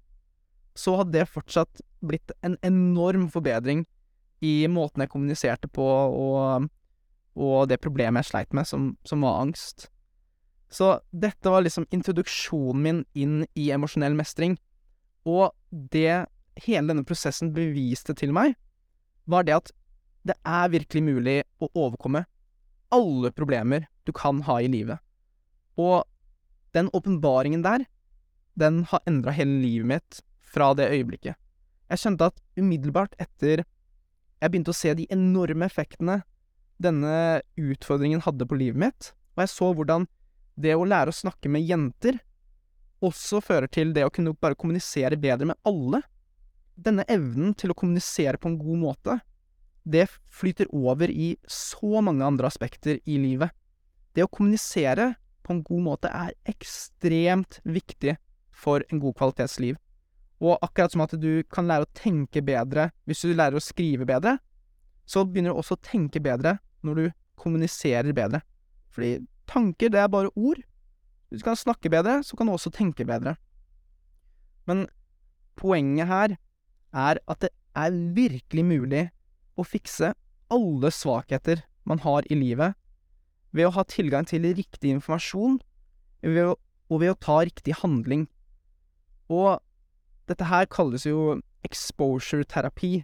så 0.78 1.00
hadde 1.00 1.16
det 1.18 1.30
fortsatt 1.34 1.82
blitt 2.06 2.32
en 2.46 2.58
enorm 2.66 3.26
forbedring 3.34 3.86
i 4.46 4.68
måten 4.70 5.02
jeg 5.02 5.10
kommuniserte 5.10 5.70
på, 5.74 5.86
og 5.86 6.68
og 7.38 7.70
det 7.70 7.80
problemet 7.84 8.26
jeg 8.26 8.32
sleit 8.32 8.56
med, 8.58 8.68
som, 8.68 8.90
som 9.06 9.22
var 9.26 9.44
angst. 9.44 9.88
Så 10.74 10.98
dette 11.14 11.52
var 11.54 11.64
liksom 11.64 11.86
introduksjonen 11.94 12.82
min 12.84 13.04
inn 13.16 13.38
i 13.56 13.70
emosjonell 13.72 14.18
mestring. 14.18 14.58
Og 15.28 15.54
det 15.70 16.26
hele 16.66 16.90
denne 16.90 17.06
prosessen 17.08 17.54
beviste 17.56 18.16
til 18.18 18.34
meg, 18.36 18.56
var 19.30 19.46
det 19.46 19.58
at 19.60 19.72
det 20.28 20.36
er 20.44 20.74
virkelig 20.74 21.04
mulig 21.06 21.38
å 21.64 21.70
overkomme 21.78 22.26
alle 22.96 23.32
problemer 23.36 23.86
du 24.08 24.14
kan 24.16 24.42
ha 24.48 24.58
i 24.64 24.72
livet. 24.72 25.00
Og 25.78 26.02
den 26.78 26.92
åpenbaringen 26.96 27.66
der, 27.66 27.86
den 28.58 28.84
har 28.90 29.04
endra 29.10 29.34
hele 29.36 29.60
livet 29.64 29.90
mitt 29.92 30.22
fra 30.46 30.72
det 30.78 30.90
øyeblikket. 30.94 31.38
Jeg 31.88 32.02
skjønte 32.02 32.30
at 32.32 32.40
umiddelbart 32.60 33.14
etter 33.22 33.64
jeg 34.38 34.52
begynte 34.54 34.74
å 34.74 34.78
se 34.78 34.94
de 34.98 35.08
enorme 35.14 35.66
effektene 35.66 36.22
denne 36.82 37.42
utfordringen 37.58 38.22
hadde 38.22 38.46
på 38.46 38.58
livet 38.60 38.82
mitt, 38.82 39.12
og 39.34 39.44
jeg 39.44 39.54
så 39.54 39.72
hvordan 39.74 40.06
det 40.58 40.76
å 40.78 40.86
lære 40.86 41.14
å 41.14 41.18
snakke 41.18 41.50
med 41.50 41.66
jenter 41.66 42.20
også 43.06 43.42
fører 43.46 43.70
til 43.70 43.94
det 43.94 44.06
å 44.06 44.14
kunne 44.14 44.36
bare 44.42 44.58
kommunisere 44.58 45.18
bedre 45.22 45.52
med 45.52 45.60
alle. 45.70 46.02
Denne 46.78 47.06
evnen 47.10 47.54
til 47.58 47.74
å 47.74 47.78
kommunisere 47.78 48.38
på 48.42 48.52
en 48.52 48.60
god 48.62 48.82
måte, 48.82 49.18
det 49.88 50.08
flyter 50.34 50.70
over 50.76 51.10
i 51.10 51.36
så 51.50 52.02
mange 52.04 52.26
andre 52.26 52.50
aspekter 52.50 53.00
i 53.06 53.18
livet. 53.22 53.54
Det 54.14 54.26
å 54.26 54.30
kommunisere 54.30 55.14
på 55.48 55.56
en 55.56 55.64
god 55.64 55.84
måte 55.86 56.12
er 56.12 56.36
ekstremt 56.50 57.62
viktig 57.64 58.18
for 58.52 58.84
en 58.92 59.00
god 59.00 59.16
kvalitetsliv. 59.16 59.78
Og 60.44 60.60
akkurat 60.62 60.94
som 60.94 61.06
at 61.06 61.16
du 61.18 61.42
kan 61.50 61.70
lære 61.70 61.88
å 61.88 61.94
tenke 61.98 62.44
bedre 62.46 62.90
hvis 63.08 63.24
du 63.24 63.32
lærer 63.32 63.58
å 63.58 63.64
skrive 63.64 64.06
bedre, 64.10 64.36
så 65.08 65.24
begynner 65.24 65.56
du 65.56 65.62
også 65.62 65.78
å 65.78 65.86
tenke 65.88 66.22
bedre 66.22 66.58
når 66.86 67.00
du 67.00 67.06
kommuniserer 67.40 68.12
bedre. 68.18 68.44
Fordi 68.92 69.22
tanker, 69.48 69.90
det 69.94 70.02
er 70.02 70.12
bare 70.12 70.34
ord. 70.36 70.60
Hvis 71.30 71.42
du 71.42 71.48
kan 71.48 71.60
snakke 71.60 71.92
bedre, 71.92 72.20
så 72.28 72.36
kan 72.36 72.50
du 72.50 72.54
også 72.54 72.74
tenke 72.76 73.08
bedre. 73.08 73.38
Men 74.68 74.86
poenget 75.58 76.12
her 76.12 76.36
er 76.92 77.22
at 77.24 77.46
det 77.46 77.54
er 77.78 77.96
virkelig 78.18 78.66
mulig 78.68 79.06
å 79.58 79.66
fikse 79.66 80.12
alle 80.54 80.92
svakheter 80.94 81.64
man 81.88 82.02
har 82.04 82.28
i 82.32 82.36
livet, 82.36 82.76
ved 83.58 83.70
å 83.70 83.74
ha 83.76 83.84
tilgang 83.90 84.28
til 84.30 84.46
riktig 84.58 84.94
informasjon, 84.96 85.60
ved 86.24 86.54
å, 86.54 86.56
og 86.92 87.02
ved 87.04 87.14
å 87.14 87.20
ta 87.20 87.42
riktig 87.46 87.80
handling. 87.82 88.28
Og 89.34 89.58
dette 90.30 90.48
her 90.48 90.68
kalles 90.72 91.06
jo 91.08 91.40
exposure-terapi. 91.68 93.02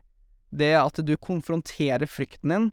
Det 0.54 0.74
at 0.78 1.02
du 1.02 1.16
konfronterer 1.18 2.08
frykten 2.10 2.54
din 2.54 2.72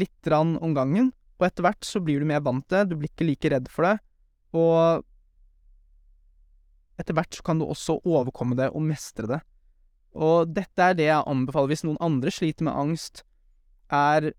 litt 0.00 0.32
om 0.32 0.74
gangen, 0.76 1.12
og 1.40 1.46
etter 1.48 1.64
hvert 1.64 1.86
så 1.86 2.00
blir 2.04 2.20
du 2.20 2.28
mer 2.28 2.42
vant 2.44 2.64
til 2.68 2.78
det, 2.78 2.90
du 2.90 2.98
blir 3.00 3.10
ikke 3.12 3.28
like 3.28 3.50
redd 3.52 3.68
for 3.72 3.88
det, 3.88 3.96
og 4.56 5.06
etter 7.00 7.16
hvert 7.16 7.36
så 7.36 7.44
kan 7.46 7.60
du 7.60 7.64
også 7.64 8.00
overkomme 8.04 8.58
det 8.58 8.68
og 8.74 8.84
mestre 8.84 9.28
det. 9.30 9.40
Og 10.12 10.50
dette 10.52 10.84
er 10.84 10.96
det 10.98 11.06
jeg 11.06 11.28
anbefaler 11.30 11.72
hvis 11.72 11.84
noen 11.86 12.00
andre 12.02 12.32
sliter 12.34 12.66
med 12.66 12.76
angst, 12.76 13.22
er 13.88 14.32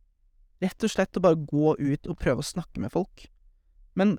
rett 0.62 0.86
og 0.86 0.94
slett 0.94 1.18
å 1.18 1.24
bare 1.24 1.40
gå 1.40 1.76
ut 1.80 2.10
og 2.10 2.20
prøve 2.22 2.44
å 2.44 2.48
snakke 2.48 2.82
med 2.84 2.94
folk. 2.94 3.26
Men 3.98 4.18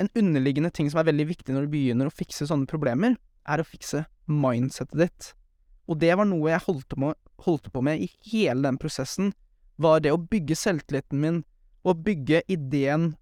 en 0.00 0.10
underliggende 0.16 0.70
ting 0.72 0.88
som 0.90 1.02
er 1.02 1.10
veldig 1.10 1.26
viktig 1.32 1.54
når 1.54 1.66
du 1.66 1.74
begynner 1.74 2.08
å 2.08 2.14
fikse 2.14 2.48
sånne 2.48 2.68
problemer, 2.70 3.16
er 3.48 3.60
å 3.60 3.66
fikse 3.66 4.04
mindsetet 4.30 4.98
ditt. 5.00 5.30
Og 5.90 5.98
det 6.00 6.12
var 6.16 6.28
noe 6.28 6.52
jeg 6.52 6.64
holdt 6.66 6.94
på, 6.94 7.12
holdt 7.44 7.70
på 7.72 7.82
med 7.84 8.04
i 8.04 8.10
hele 8.30 8.62
den 8.68 8.78
prosessen, 8.80 9.32
var 9.80 10.02
det 10.04 10.12
å 10.12 10.20
bygge 10.20 10.56
selvtilliten 10.58 11.20
min, 11.20 11.42
og 11.88 12.02
bygge 12.04 12.42
ideen 12.52 13.14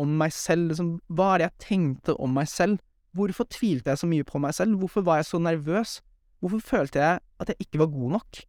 om 0.00 0.12
meg 0.16 0.32
selv, 0.32 0.70
liksom, 0.70 0.94
hva 1.12 1.34
er 1.34 1.42
det 1.42 1.48
jeg 1.48 1.66
tenkte 1.66 2.14
om 2.16 2.32
meg 2.32 2.48
selv? 2.48 2.80
Hvorfor 3.16 3.48
tvilte 3.52 3.92
jeg 3.92 4.00
så 4.00 4.08
mye 4.08 4.24
på 4.24 4.40
meg 4.40 4.54
selv? 4.56 4.78
Hvorfor 4.80 5.04
var 5.04 5.20
jeg 5.20 5.28
så 5.28 5.40
nervøs? 5.42 5.98
Hvorfor 6.40 6.62
følte 6.64 7.02
jeg 7.02 7.20
at 7.20 7.52
jeg 7.52 7.66
ikke 7.66 7.82
var 7.82 7.90
god 7.92 8.14
nok? 8.16 8.40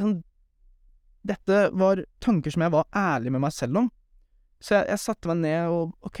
Sånn, 0.00 0.16
dette 1.26 1.62
var 1.76 2.02
tanker 2.22 2.54
som 2.54 2.64
jeg 2.64 2.74
var 2.74 2.86
ærlig 2.96 3.32
med 3.34 3.42
meg 3.46 3.54
selv 3.54 3.82
om. 3.82 3.88
Så 4.62 4.78
jeg, 4.78 4.88
jeg 4.92 5.02
satte 5.02 5.30
meg 5.30 5.42
ned 5.42 5.72
og 5.72 6.08
ok, 6.08 6.20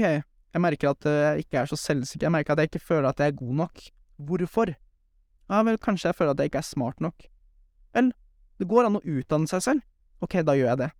jeg 0.56 0.62
merker 0.64 0.92
at 0.92 1.08
jeg 1.08 1.46
ikke 1.46 1.62
er 1.62 1.70
så 1.70 1.78
selvsikker, 1.80 2.26
jeg 2.26 2.34
merker 2.34 2.54
at 2.54 2.64
jeg 2.64 2.72
ikke 2.72 2.86
føler 2.88 3.10
at 3.10 3.22
jeg 3.22 3.32
er 3.32 3.38
god 3.38 3.54
nok. 3.62 3.82
Hvorfor? 4.28 4.72
Ja 5.46 5.62
vel, 5.66 5.78
kanskje 5.82 6.10
jeg 6.10 6.18
føler 6.18 6.34
at 6.34 6.42
jeg 6.42 6.50
ikke 6.50 6.62
er 6.62 6.70
smart 6.70 7.02
nok. 7.04 7.26
Vel, 7.96 8.10
det 8.60 8.68
går 8.70 8.88
an 8.88 8.98
å 8.98 9.04
utdanne 9.04 9.50
seg 9.50 9.64
selv. 9.64 9.84
Ok, 10.24 10.38
da 10.46 10.56
gjør 10.56 10.72
jeg 10.72 10.82
det. 10.86 10.90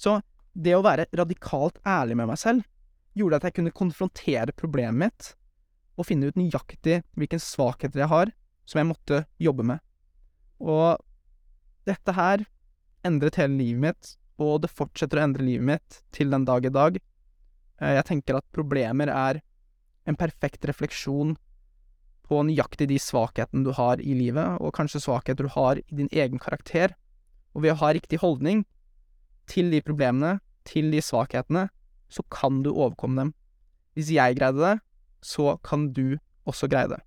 Så 0.00 0.18
det 0.52 0.74
å 0.74 0.82
være 0.84 1.06
radikalt 1.16 1.78
ærlig 1.86 2.16
med 2.18 2.30
meg 2.32 2.40
selv 2.40 2.66
gjorde 3.18 3.40
at 3.40 3.48
jeg 3.48 3.56
kunne 3.58 3.74
konfrontere 3.74 4.54
problemet 4.56 4.98
mitt 5.04 5.30
og 5.98 6.06
finne 6.08 6.30
ut 6.30 6.38
nøyaktig 6.38 7.00
hvilke 7.18 7.38
svakheter 7.42 8.04
jeg 8.04 8.10
har, 8.10 8.32
som 8.66 8.80
jeg 8.80 8.88
måtte 8.88 9.24
jobbe 9.42 9.66
med. 9.66 9.82
Og 10.60 10.98
dette 11.88 12.14
her 12.16 12.44
endret 13.06 13.38
hele 13.40 13.58
livet 13.58 13.84
mitt, 13.84 14.10
og 14.40 14.62
det 14.64 14.72
fortsetter 14.72 15.20
å 15.20 15.24
endre 15.26 15.46
livet 15.46 15.66
mitt 15.68 16.00
til 16.16 16.32
den 16.32 16.46
dag 16.48 16.64
i 16.64 16.72
dag. 16.72 16.98
Eh, 17.80 17.94
jeg 17.98 18.06
tenker 18.08 18.38
at 18.38 18.46
problemer 18.56 19.12
er 19.12 19.40
en 20.08 20.18
perfekt 20.18 20.64
refleksjon 20.68 21.36
på 22.30 22.42
nøyaktig 22.46 22.86
de 22.92 22.98
svakhetene 23.02 23.66
du 23.66 23.72
har 23.76 24.00
i 24.00 24.14
livet, 24.14 24.60
og 24.62 24.74
kanskje 24.76 25.02
svakheter 25.02 25.48
du 25.48 25.52
har 25.56 25.80
i 25.82 25.98
din 26.02 26.10
egen 26.12 26.38
karakter. 26.38 26.94
Og 27.54 27.64
ved 27.64 27.74
å 27.74 27.80
ha 27.82 27.92
riktig 27.96 28.20
holdning 28.22 28.62
til 29.50 29.72
de 29.72 29.82
problemene, 29.82 30.38
til 30.64 30.92
de 30.92 31.02
svakhetene, 31.02 31.66
så 32.10 32.22
kan 32.30 32.62
du 32.62 32.70
overkomme 32.70 33.24
dem. 33.24 33.34
Hvis 33.98 34.12
jeg 34.14 34.38
greide 34.38 34.62
det, 34.62 34.76
så 35.22 35.56
kan 35.66 35.90
du 35.92 36.20
også 36.46 36.70
greie 36.70 36.88
det. 36.90 37.00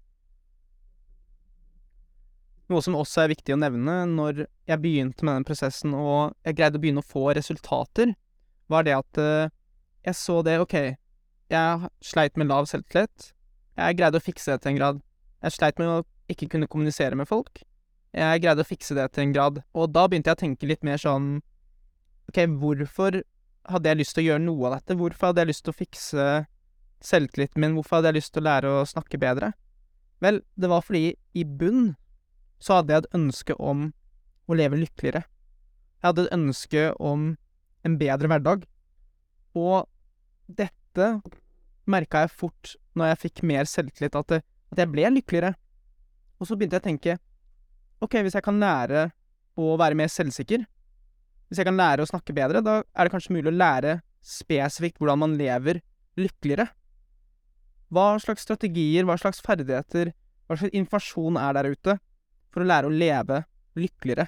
Noe 2.73 2.81
som 2.81 2.95
også 2.97 3.23
er 3.23 3.33
viktig 3.35 3.53
å 3.53 3.59
nevne 3.61 3.99
når 4.09 4.47
jeg 4.69 4.81
begynte 4.81 5.25
med 5.27 5.37
den 5.37 5.45
prosessen 5.45 5.93
og 5.93 6.33
jeg 6.47 6.57
greide 6.57 6.79
å 6.79 6.81
begynne 6.81 7.03
å 7.03 7.05
få 7.05 7.27
resultater, 7.37 8.15
var 8.71 8.87
det 8.87 8.95
at 8.97 9.19
uh, 9.21 9.51
jeg 10.07 10.17
så 10.17 10.39
det, 10.45 10.55
ok, 10.63 10.75
jeg 11.53 11.91
sleit 12.01 12.39
med 12.39 12.49
lav 12.49 12.65
selvtillit, 12.71 13.29
jeg 13.77 13.99
greide 13.99 14.17
å 14.17 14.23
fikse 14.23 14.55
det 14.55 14.63
til 14.63 14.73
en 14.73 14.79
grad. 14.79 14.99
Jeg 15.43 15.55
sleit 15.55 15.79
med 15.81 15.91
å 15.91 16.01
ikke 16.31 16.49
kunne 16.53 16.69
kommunisere 16.71 17.17
med 17.19 17.29
folk. 17.29 17.61
Jeg 18.13 18.41
greide 18.43 18.61
å 18.61 18.67
fikse 18.67 18.95
det 18.97 19.07
til 19.13 19.27
en 19.27 19.33
grad, 19.35 19.61
og 19.73 19.89
da 19.93 20.05
begynte 20.07 20.29
jeg 20.29 20.37
å 20.37 20.43
tenke 20.43 20.69
litt 20.69 20.85
mer 20.85 21.01
sånn 21.01 21.35
Ok, 22.29 22.37
hvorfor 22.57 23.17
hadde 23.67 23.89
jeg 23.89 23.99
lyst 23.99 24.15
til 24.15 24.23
å 24.23 24.27
gjøre 24.29 24.43
noe 24.45 24.69
av 24.69 24.77
dette? 24.77 24.95
Hvorfor 24.97 25.29
hadde 25.29 25.43
jeg 25.43 25.49
lyst 25.49 25.63
til 25.65 25.73
å 25.73 25.75
fikse 25.75 26.27
selvtilliten 27.03 27.59
min? 27.61 27.73
Hvorfor 27.75 27.99
hadde 27.99 28.13
jeg 28.13 28.21
lyst 28.21 28.31
til 28.33 28.41
å 28.41 28.47
lære 28.47 28.71
å 28.71 28.85
snakke 28.87 29.19
bedre? 29.19 29.49
Vel, 30.23 30.39
det 30.55 30.69
var 30.71 30.85
fordi 30.87 31.11
i 31.35 31.43
bunn 31.43 31.91
så 32.63 32.79
hadde 32.79 32.95
jeg 32.95 33.03
et 33.03 33.15
ønske 33.17 33.55
om 33.59 33.89
å 34.47 34.55
leve 34.55 34.79
lykkeligere. 34.79 35.23
Jeg 35.99 36.07
hadde 36.07 36.25
et 36.25 36.35
ønske 36.35 36.83
om 37.03 37.33
en 37.83 37.97
bedre 37.99 38.29
hverdag. 38.31 38.63
Og 39.59 39.83
dette 40.47 41.09
merka 41.89 42.23
jeg 42.23 42.31
fort 42.31 42.75
når 42.95 43.11
jeg 43.11 43.21
fikk 43.25 43.43
mer 43.49 43.67
selvtillit, 43.67 44.15
at, 44.15 44.39
at 44.71 44.79
jeg 44.79 44.91
ble 44.91 45.09
lykkeligere. 45.17 45.53
Og 46.39 46.47
så 46.47 46.57
begynte 46.57 46.79
jeg 46.79 46.83
å 46.83 46.87
tenke 46.87 47.17
ok, 48.03 48.19
hvis 48.23 48.37
jeg 48.37 48.45
kan 48.45 48.59
lære 48.59 49.09
å 49.59 49.75
være 49.79 49.97
mer 49.99 50.11
selvsikker, 50.11 50.63
hvis 51.47 51.59
jeg 51.61 51.67
kan 51.67 51.77
lære 51.77 52.03
å 52.03 52.09
snakke 52.09 52.35
bedre, 52.35 52.63
da 52.65 52.79
er 52.81 53.05
det 53.05 53.13
kanskje 53.13 53.35
mulig 53.35 53.51
å 53.51 53.55
lære 53.55 53.99
spesifikt 54.23 54.99
hvordan 54.99 55.21
man 55.21 55.35
lever 55.39 55.81
lykkeligere. 56.19 56.69
Hva 57.93 58.15
slags 58.23 58.43
strategier, 58.47 59.05
hva 59.05 59.19
slags 59.19 59.43
ferdigheter, 59.43 60.11
hva 60.47 60.57
slags 60.57 60.75
informasjon 60.75 61.37
er 61.39 61.55
der 61.59 61.71
ute 61.75 61.99
for 62.53 62.63
å 62.63 62.69
lære 62.69 62.89
å 62.89 62.93
leve 62.93 63.41
lykkeligere? 63.79 64.27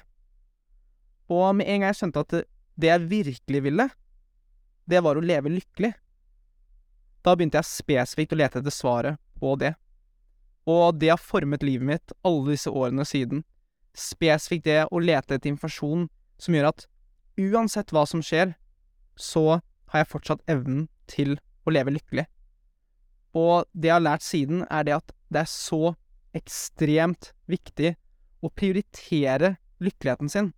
Og 1.32 1.56
med 1.58 1.70
en 1.70 1.82
gang 1.82 1.92
jeg 1.92 2.00
skjønte 2.00 2.24
at 2.26 2.34
det 2.76 2.90
jeg 2.90 3.08
virkelig 3.10 3.62
ville, 3.64 3.88
det 4.86 5.00
var 5.02 5.18
å 5.18 5.24
leve 5.24 5.50
lykkelig, 5.50 5.92
da 7.26 7.34
begynte 7.34 7.58
jeg 7.58 7.70
spesifikt 7.72 8.36
å 8.36 8.38
lete 8.38 8.60
etter 8.60 8.74
svaret 8.74 9.18
på 9.40 9.56
det. 9.58 9.72
Og 10.70 10.98
det 10.98 11.10
har 11.10 11.22
formet 11.22 11.64
livet 11.66 11.88
mitt 11.88 12.14
alle 12.26 12.52
disse 12.54 12.70
årene 12.70 13.06
siden. 13.06 13.42
Spesifikt 13.96 14.66
det 14.68 14.84
å 14.94 15.02
lete 15.02 15.34
etter 15.34 15.50
informasjon 15.50 16.06
som 16.38 16.54
gjør 16.54 16.70
at 16.70 16.86
uansett 17.40 17.90
hva 17.94 18.04
som 18.06 18.22
skjer, 18.22 18.54
så 19.18 19.58
har 19.90 20.02
jeg 20.02 20.10
fortsatt 20.12 20.44
evnen 20.50 20.86
til 21.10 21.34
å 21.66 21.74
leve 21.74 21.96
lykkelig. 21.96 22.26
Og 23.36 23.66
det 23.74 23.90
jeg 23.90 23.96
har 23.96 24.06
lært 24.06 24.24
siden, 24.24 24.62
er 24.70 24.86
det 24.86 24.96
at 24.96 25.14
det 25.32 25.42
er 25.42 25.50
så 25.50 25.96
ekstremt 26.36 27.32
viktig 27.50 27.96
å 28.44 28.50
prioritere 28.52 29.56
lykkeligheten 29.82 30.30
sin. 30.32 30.52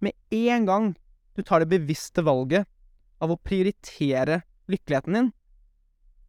Med 0.00 0.16
en 0.30 0.66
gang 0.68 0.92
du 1.36 1.42
tar 1.42 1.62
det 1.62 1.70
bevisste 1.72 2.24
valget 2.24 2.68
av 3.20 3.32
å 3.32 3.40
prioritere 3.40 4.42
lykkeligheten 4.70 5.16
din, 5.16 5.30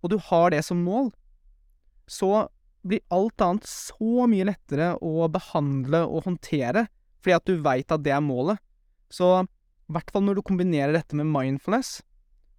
og 0.02 0.12
du 0.12 0.18
har 0.32 0.52
det 0.52 0.64
som 0.66 0.82
mål, 0.84 1.12
så 2.10 2.48
blir 2.82 3.04
alt 3.14 3.42
annet 3.46 3.68
så 3.70 4.26
mye 4.30 4.48
lettere 4.50 4.96
å 5.06 5.28
behandle 5.32 6.04
og 6.10 6.26
håndtere, 6.26 6.88
fordi 7.22 7.36
at 7.38 7.50
du 7.50 7.62
veit 7.62 7.94
at 7.94 8.04
det 8.04 8.14
er 8.16 8.24
målet. 8.26 8.58
Så 9.14 9.44
i 9.44 9.94
hvert 9.94 10.10
fall 10.14 10.26
når 10.26 10.40
du 10.40 10.48
kombinerer 10.48 10.96
dette 10.96 11.18
med 11.18 11.30
mindfulness, 11.30 12.02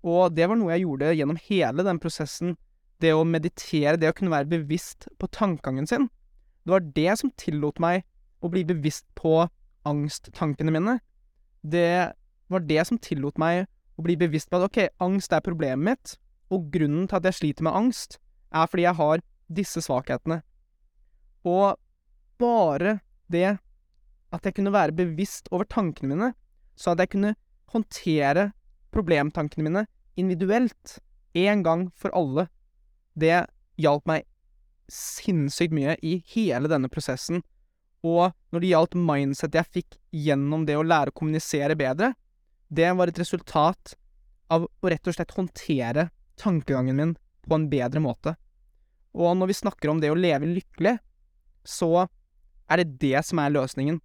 Og 0.03 0.35
det 0.35 0.49
var 0.51 0.59
noe 0.59 0.73
jeg 0.75 0.83
gjorde 0.83 1.13
gjennom 1.15 1.37
hele 1.47 1.85
den 1.87 2.01
prosessen. 2.03 2.57
Det 2.99 3.13
å 3.15 3.23
meditere, 3.23 3.95
det 3.95 4.09
å 4.11 4.15
kunne 4.19 4.33
være 4.33 4.51
bevisst 4.51 5.07
på 5.19 5.29
tankegangen 5.31 5.87
sin. 5.87 6.09
Det 6.67 6.75
var 6.75 6.83
det 6.97 7.13
som 7.21 7.31
tillot 7.39 7.79
meg 7.79 8.03
å 8.43 8.51
bli 8.53 8.65
bevisst 8.67 9.07
på 9.19 9.47
angsttankene 9.89 10.75
mine. 10.75 10.99
Det 11.63 12.13
var 12.53 12.67
det 12.67 12.87
som 12.89 13.01
tillot 13.01 13.39
meg 13.41 13.67
å 13.99 14.05
bli 14.05 14.17
bevisst 14.19 14.51
på 14.51 14.59
at 14.59 14.67
ok, 14.69 14.81
angst 15.05 15.33
er 15.35 15.45
problemet 15.45 15.85
mitt, 15.87 16.17
og 16.53 16.69
grunnen 16.75 17.07
til 17.09 17.19
at 17.19 17.29
jeg 17.29 17.39
sliter 17.39 17.67
med 17.67 17.77
angst, 17.77 18.19
er 18.53 18.69
fordi 18.69 18.85
jeg 18.85 18.99
har 18.99 19.23
disse 19.53 19.83
svakhetene. 19.85 20.43
Og 21.49 21.79
bare 22.41 22.99
det 23.33 23.57
at 24.33 24.49
jeg 24.49 24.57
kunne 24.57 24.73
være 24.75 24.97
bevisst 24.97 25.49
over 25.53 25.69
tankene 25.69 26.13
mine, 26.13 26.33
så 26.77 26.93
at 26.93 27.03
jeg 27.03 27.13
kunne 27.15 27.35
håndtere 27.73 28.51
problemtankene 28.93 29.65
mine 29.65 29.87
individuelt, 30.21 30.99
én 31.33 31.63
gang 31.65 31.89
for 31.97 32.13
alle, 32.17 32.49
det 33.17 33.47
hjalp 33.81 34.05
meg 34.09 34.27
sinnssykt 34.93 35.73
mye 35.73 35.97
i 36.05 36.19
hele 36.35 36.69
denne 36.69 36.91
prosessen. 36.93 37.41
Og 38.03 38.33
når 38.51 38.63
det 38.63 38.71
gjaldt 38.73 38.99
mindset 38.99 39.57
jeg 39.57 39.71
fikk 39.79 39.99
gjennom 40.25 40.67
det 40.67 40.77
å 40.79 40.85
lære 40.87 41.13
å 41.13 41.17
kommunisere 41.17 41.77
bedre, 41.79 42.13
det 42.73 42.91
var 42.99 43.11
et 43.11 43.21
resultat 43.21 43.95
av 44.53 44.67
å 44.67 44.91
rett 44.91 45.09
og 45.09 45.17
slett 45.17 45.35
håndtere 45.37 46.09
tankegangen 46.41 46.99
min 46.99 47.15
på 47.47 47.59
en 47.59 47.69
bedre 47.71 48.03
måte. 48.03 48.35
Og 49.13 49.37
når 49.37 49.53
vi 49.53 49.59
snakker 49.61 49.93
om 49.93 50.01
det 50.01 50.11
å 50.13 50.19
leve 50.19 50.49
lykkelig, 50.49 50.97
så 51.65 52.07
er 52.71 52.83
det 52.83 52.99
det 53.03 53.23
som 53.29 53.41
er 53.43 53.53
løsningen. 53.53 54.01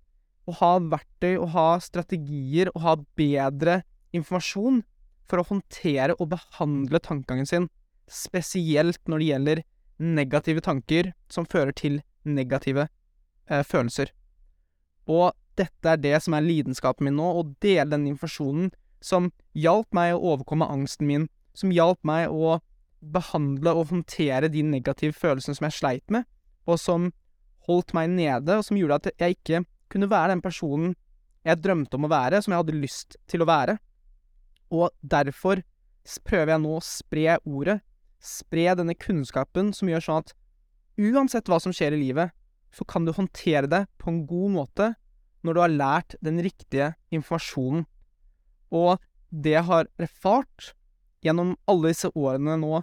Å 0.48 0.56
ha 0.60 0.74
verktøy, 0.84 1.38
å 1.39 1.48
ha 1.51 1.68
strategier, 1.84 2.72
å 2.75 2.84
ha 2.84 2.96
bedre 3.20 3.82
informasjon 4.16 4.84
for 5.27 5.42
å 5.42 5.48
håndtere 5.50 6.16
og 6.22 6.32
behandle 6.36 7.01
tankegangen 7.04 7.50
sin, 7.50 7.68
spesielt 8.08 9.01
når 9.08 9.20
det 9.20 9.32
gjelder 9.32 9.63
negative 9.98 10.63
tanker 10.63 11.12
som 11.32 11.48
fører 11.50 11.75
til 11.75 12.00
negative 12.24 12.88
eh, 13.50 13.63
følelser. 13.66 14.12
Og 15.08 15.32
dette 15.58 15.89
er 15.89 16.01
det 16.01 16.18
som 16.24 16.36
er 16.38 16.46
lidenskapen 16.46 17.08
min 17.08 17.18
nå, 17.18 17.27
å 17.39 17.46
dele 17.63 17.89
den 17.96 18.08
informasjonen 18.12 18.72
som 19.04 19.32
hjalp 19.58 19.94
meg 19.96 20.16
å 20.16 20.34
overkomme 20.34 20.68
angsten 20.70 21.10
min, 21.10 21.27
som 21.58 21.74
hjalp 21.74 22.01
meg 22.06 22.30
å 22.30 22.58
behandle 23.01 23.74
og 23.77 23.92
håndtere 23.92 24.50
de 24.51 24.63
negative 24.66 25.16
følelsene 25.18 25.58
som 25.58 25.68
jeg 25.68 25.77
sleit 25.77 26.13
med, 26.13 26.27
og 26.68 26.80
som 26.82 27.12
holdt 27.68 27.94
meg 27.98 28.12
nede, 28.13 28.58
og 28.58 28.66
som 28.66 28.77
gjorde 28.80 29.01
at 29.01 29.10
jeg 29.22 29.38
ikke 29.38 29.63
kunne 29.92 30.10
være 30.12 30.36
den 30.36 30.44
personen 30.44 30.96
jeg 31.48 31.62
drømte 31.63 31.96
om 31.96 32.08
å 32.08 32.12
være, 32.12 32.42
som 32.44 32.54
jeg 32.54 32.63
hadde 32.63 32.80
lyst 32.82 33.18
til 33.32 33.44
å 33.44 33.48
være. 33.48 33.77
Og 34.74 34.92
derfor 35.00 35.62
prøver 36.27 36.54
jeg 36.54 36.63
nå 36.63 36.74
å 36.75 36.84
spre 36.84 37.38
ordet, 37.48 37.80
spre 38.24 38.74
denne 38.75 38.96
kunnskapen 38.98 39.72
som 39.75 39.89
gjør 39.92 40.04
sånn 40.04 40.25
at 40.25 40.34
uansett 40.98 41.48
hva 41.48 41.60
som 41.63 41.75
skjer 41.75 41.96
i 41.96 42.01
livet, 42.01 42.34
så 42.74 42.86
kan 42.88 43.06
du 43.06 43.14
håndtere 43.16 43.70
det 43.70 43.86
på 44.02 44.12
en 44.12 44.24
god 44.30 44.56
måte 44.56 44.92
når 45.46 45.56
du 45.56 45.62
har 45.62 45.74
lært 45.74 46.16
den 46.26 46.42
riktige 46.44 46.92
informasjonen. 47.14 47.86
Og 48.74 48.98
det 49.32 49.56
jeg 49.56 49.68
har 49.70 49.90
erfart 50.02 50.74
gjennom 51.24 51.56
alle 51.70 51.94
disse 51.94 52.12
årene 52.16 52.58
nå, 52.62 52.82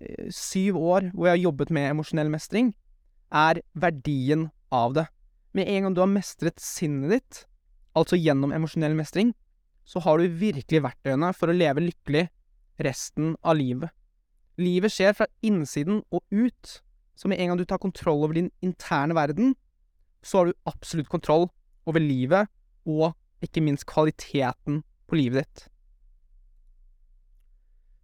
eh, 0.00 0.30
syv 0.32 0.78
år 0.78 1.10
hvor 1.12 1.28
jeg 1.28 1.38
har 1.38 1.44
jobbet 1.44 1.72
med 1.74 1.90
emosjonell 1.90 2.32
mestring, 2.32 2.72
er 3.30 3.60
verdien 3.74 4.48
av 4.72 4.96
det. 4.96 5.06
Med 5.54 5.68
en 5.68 5.86
gang 5.86 5.94
du 5.94 6.02
har 6.02 6.10
mestret 6.10 6.60
sinnet 6.62 7.10
ditt, 7.14 7.44
altså 7.94 8.18
gjennom 8.18 8.52
emosjonell 8.54 8.94
mestring, 8.98 9.32
så 9.84 10.02
har 10.04 10.18
du 10.18 10.28
virkelig 10.38 10.84
verktøyene 10.84 11.32
for 11.34 11.50
å 11.50 11.56
leve 11.56 11.82
lykkelig 11.82 12.28
resten 12.80 13.34
av 13.42 13.58
livet. 13.58 13.90
Livet 14.60 14.92
skjer 14.92 15.16
fra 15.16 15.26
innsiden 15.46 16.02
og 16.12 16.22
ut, 16.30 16.80
så 17.18 17.28
med 17.28 17.40
en 17.40 17.52
gang 17.52 17.60
du 17.60 17.66
tar 17.68 17.82
kontroll 17.82 18.24
over 18.24 18.36
din 18.36 18.50
interne 18.64 19.16
verden, 19.16 19.54
så 20.22 20.38
har 20.38 20.50
du 20.50 20.68
absolutt 20.68 21.08
kontroll 21.08 21.48
over 21.88 22.02
livet, 22.02 22.48
og 22.88 23.12
ikke 23.44 23.62
minst 23.64 23.86
kvaliteten 23.88 24.82
på 25.08 25.18
livet 25.18 25.44
ditt. 25.44 25.66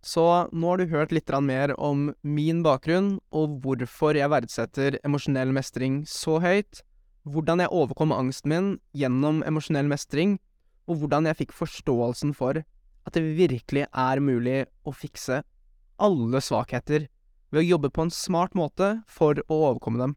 Så 0.07 0.23
nå 0.55 0.69
har 0.71 0.79
du 0.79 0.92
hørt 0.92 1.11
litt 1.11 1.31
mer 1.42 1.73
om 1.83 2.12
min 2.23 2.62
bakgrunn, 2.62 3.19
og 3.35 3.59
hvorfor 3.64 4.14
jeg 4.14 4.31
verdsetter 4.31 5.01
emosjonell 5.03 5.51
mestring 5.51 6.05
så 6.07 6.38
høyt, 6.38 6.83
hvordan 7.27 7.59
jeg 7.64 7.75
overkom 7.75 8.14
angsten 8.14 8.53
min 8.53 8.69
gjennom 8.95 9.42
emosjonell 9.42 9.88
mestring, 9.90 10.38
og 10.87 11.03
hvordan 11.03 11.27
jeg 11.27 11.40
fikk 11.40 11.57
forståelsen 11.59 12.37
for 12.38 12.62
at 13.07 13.14
det 13.14 13.35
virkelig 13.38 13.87
er 13.90 14.23
mulig 14.23 14.61
å 14.87 14.95
fikse 14.95 15.42
alle 15.99 16.42
svakheter 16.42 17.09
ved 17.53 17.63
å 17.63 17.69
jobbe 17.71 17.91
på 17.95 18.07
en 18.07 18.13
smart 18.13 18.55
måte 18.59 19.01
for 19.09 19.39
å 19.47 19.59
overkomme 19.71 20.01
dem. 20.03 20.15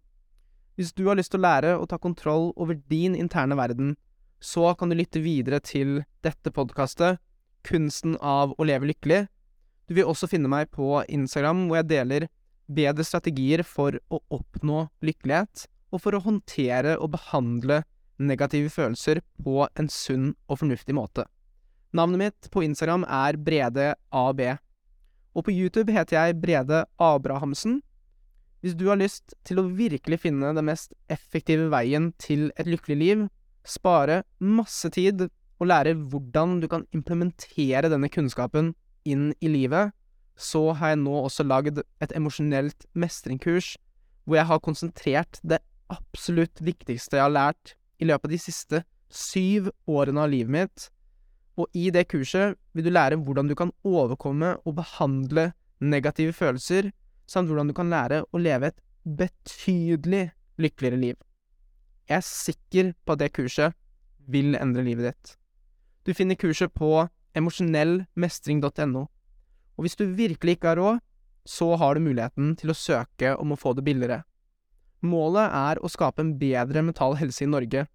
Hvis 0.79 0.93
du 0.95 1.05
har 1.09 1.19
lyst 1.19 1.33
til 1.33 1.41
å 1.41 1.47
lære 1.47 1.73
å 1.75 1.87
ta 1.89 1.99
kontroll 1.99 2.53
over 2.55 2.77
din 2.91 3.17
interne 3.17 3.57
verden, 3.59 3.97
så 4.39 4.71
kan 4.79 4.89
du 4.89 4.95
lytte 4.95 5.19
videre 5.19 5.59
til 5.59 6.03
dette 6.23 6.53
podkastet, 6.55 7.19
Kunsten 7.67 8.13
av 8.23 8.53
å 8.55 8.63
leve 8.63 8.87
lykkelig. 8.87 9.25
Du 9.91 9.97
vil 9.97 10.07
også 10.07 10.29
finne 10.31 10.47
meg 10.47 10.69
på 10.71 11.01
Instagram, 11.11 11.65
hvor 11.67 11.81
jeg 11.81 11.89
deler 11.89 12.25
bedre 12.71 13.03
strategier 13.03 13.65
for 13.67 13.97
å 14.07 14.21
oppnå 14.31 14.85
lykkelighet, 15.03 15.65
og 15.91 16.03
for 16.05 16.15
å 16.15 16.23
håndtere 16.23 16.95
og 17.01 17.11
behandle 17.17 17.81
negative 18.19 18.71
følelser 18.71 19.19
på 19.43 19.65
en 19.79 19.89
sunn 19.91 20.31
og 20.47 20.61
fornuftig 20.61 20.95
måte. 20.95 21.25
Navnet 21.95 22.21
mitt 22.21 22.49
på 22.53 22.63
Instagram 22.63 23.03
er 23.03 23.39
Brede 23.41 23.93
AB. 24.13 24.43
Og 25.37 25.45
på 25.45 25.53
YouTube 25.53 25.93
heter 25.93 26.17
jeg 26.17 26.39
Brede 26.41 26.85
Abrahamsen. 26.99 27.79
Hvis 28.61 28.75
du 28.75 28.89
har 28.89 28.99
lyst 28.99 29.35
til 29.47 29.61
å 29.61 29.67
virkelig 29.71 30.19
finne 30.25 30.51
den 30.55 30.67
mest 30.67 30.95
effektive 31.11 31.69
veien 31.71 32.11
til 32.19 32.49
et 32.59 32.67
lykkelig 32.67 32.97
liv, 32.99 33.27
spare 33.63 34.23
masse 34.39 34.89
tid 34.95 35.29
og 35.59 35.69
lære 35.69 35.95
hvordan 36.11 36.59
du 36.63 36.67
kan 36.71 36.85
implementere 36.95 37.91
denne 37.91 38.09
kunnskapen 38.11 38.73
inn 39.07 39.31
i 39.39 39.51
livet, 39.51 39.93
så 40.39 40.71
har 40.75 40.93
jeg 40.93 41.01
nå 41.03 41.15
også 41.25 41.43
lagd 41.47 41.81
et 41.83 42.15
emosjonelt 42.15 42.87
mestringskurs 42.95 43.73
hvor 44.23 44.39
jeg 44.39 44.47
har 44.51 44.61
konsentrert 44.63 45.39
det 45.43 45.59
absolutt 45.91 46.61
viktigste 46.63 47.17
jeg 47.17 47.25
har 47.25 47.33
lært 47.33 47.73
i 47.99 48.07
løpet 48.07 48.29
av 48.29 48.33
de 48.35 48.41
siste 48.41 48.81
syv 49.09 49.71
årene 49.89 50.23
av 50.23 50.31
livet 50.31 50.53
mitt, 50.53 50.87
og 51.59 51.67
i 51.75 51.89
det 51.91 52.05
kurset 52.07 52.55
vil 52.73 52.87
du 52.87 52.93
lære 52.93 53.19
hvordan 53.19 53.49
du 53.49 53.55
kan 53.59 53.73
overkomme 53.83 54.55
og 54.63 54.77
behandle 54.77 55.49
negative 55.79 56.33
følelser, 56.33 56.91
samt 57.27 57.51
hvordan 57.51 57.67
du 57.67 57.75
kan 57.75 57.91
lære 57.91 58.23
å 58.31 58.41
leve 58.41 58.71
et 58.71 58.79
betydelig 59.03 60.29
lykkeligere 60.59 60.99
liv. 60.99 61.17
Jeg 62.09 62.17
er 62.17 62.25
sikker 62.25 62.93
på 63.05 63.15
at 63.15 63.21
det 63.21 63.33
kurset 63.35 63.75
vil 64.29 64.55
endre 64.59 64.85
livet 64.85 65.11
ditt. 65.11 65.35
Du 66.07 66.13
finner 66.15 66.39
kurset 66.39 66.71
på 66.73 67.07
emosjonellmestring.no, 67.37 69.03
og 69.77 69.85
hvis 69.85 69.99
du 69.99 70.07
virkelig 70.15 70.57
ikke 70.57 70.73
har 70.73 70.79
råd, 70.79 71.03
så 71.45 71.73
har 71.81 71.95
du 71.95 72.03
muligheten 72.03 72.55
til 72.59 72.71
å 72.71 72.77
søke 72.77 73.35
om 73.39 73.53
å 73.53 73.59
få 73.59 73.73
det 73.77 73.85
billigere. 73.85 74.23
Målet 75.05 75.53
er 75.55 75.79
å 75.79 75.89
skape 75.91 76.21
en 76.23 76.33
bedre 76.39 76.83
mental 76.83 77.15
helse 77.19 77.45
i 77.45 77.49
Norge, 77.49 77.85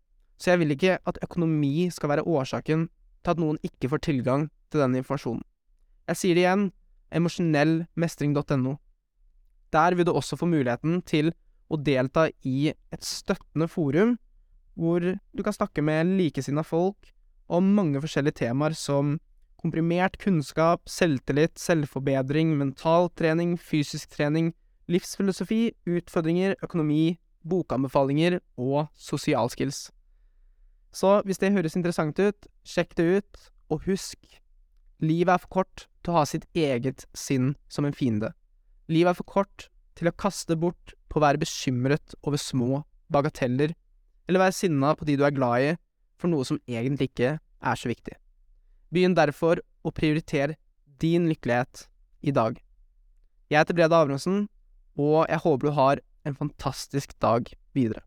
så 0.40 0.53
jeg 0.53 0.62
vil 0.62 0.74
ikke 0.74 0.98
at 1.05 1.20
økonomi 1.22 1.90
skal 1.92 2.14
være 2.14 2.24
årsaken 2.27 2.88
til 3.24 3.34
at 3.34 3.40
noen 3.42 3.58
ikke 3.64 3.90
får 3.92 4.04
tilgang 4.06 4.48
til 4.70 4.84
denne 4.84 5.00
informasjonen. 5.00 5.42
Jeg 6.10 6.20
sier 6.20 6.37
det 6.37 6.44
igjen, 6.44 6.66
emosjonellmestring.no. 7.16 8.76
Der 9.74 9.96
vil 9.96 10.06
du 10.06 10.12
også 10.12 10.37
få 10.38 10.46
muligheten 10.50 11.00
til 11.08 11.32
å 11.72 11.78
delta 11.80 12.28
i 12.44 12.70
et 12.70 13.06
støttende 13.06 13.68
forum, 13.70 14.18
hvor 14.76 15.00
du 15.00 15.42
kan 15.46 15.56
snakke 15.56 15.82
med 15.82 16.12
likesinna 16.18 16.64
folk 16.66 17.14
om 17.48 17.72
mange 17.76 18.02
forskjellige 18.02 18.42
temaer 18.44 18.76
som 18.76 19.16
komprimert 19.64 20.18
kunnskap, 20.20 20.84
selvtillit, 20.90 21.56
selvforbedring, 21.60 22.52
mentaltrening, 22.60 23.56
fysisk 23.56 24.12
trening, 24.12 24.52
livsfilosofi, 24.92 25.72
utfordringer, 25.88 26.58
økonomi, 26.62 27.16
bokanbefalinger 27.48 28.40
og 28.60 28.90
sosialskills. 28.92 29.88
Så 30.94 31.18
hvis 31.26 31.40
det 31.42 31.52
høres 31.54 31.74
interessant 31.74 32.18
ut, 32.22 32.46
sjekk 32.62 32.94
det 32.98 33.07
ut, 33.18 33.44
og 33.72 33.87
husk, 33.88 34.18
livet 35.02 35.35
er 35.35 35.42
for 35.42 35.61
kort 35.61 35.87
til 36.04 36.12
å 36.12 36.20
ha 36.20 36.24
sitt 36.28 36.44
eget 36.54 37.07
sinn 37.16 37.54
som 37.72 37.88
en 37.88 37.96
fiende. 37.96 38.30
Livet 38.87 39.14
er 39.14 39.18
for 39.18 39.26
kort 39.26 39.68
til 39.98 40.11
å 40.11 40.14
kaste 40.14 40.57
bort 40.59 40.94
på 41.11 41.18
å 41.18 41.24
være 41.24 41.40
bekymret 41.42 42.14
over 42.22 42.38
små 42.38 42.85
bagateller, 43.14 43.74
eller 44.28 44.46
være 44.46 44.57
sinna 44.57 44.94
på 44.96 45.09
de 45.09 45.18
du 45.18 45.24
er 45.26 45.35
glad 45.35 45.66
i, 45.66 45.74
for 46.20 46.30
noe 46.30 46.46
som 46.46 46.61
egentlig 46.70 47.11
ikke 47.11 47.35
er 47.40 47.80
så 47.80 47.90
viktig. 47.90 48.14
Begynn 48.94 49.16
derfor 49.18 49.61
å 49.83 49.92
prioritere 49.94 50.57
din 51.02 51.26
lykkelighet 51.30 51.88
i 52.22 52.33
dag. 52.35 52.57
Jeg 53.50 53.61
heter 53.61 53.76
Brede 53.76 53.98
Abrahamsen, 53.98 54.44
og 54.94 55.26
jeg 55.28 55.42
håper 55.42 55.66
du 55.66 55.74
har 55.76 56.02
en 56.24 56.38
fantastisk 56.38 57.16
dag 57.20 57.50
videre. 57.76 58.04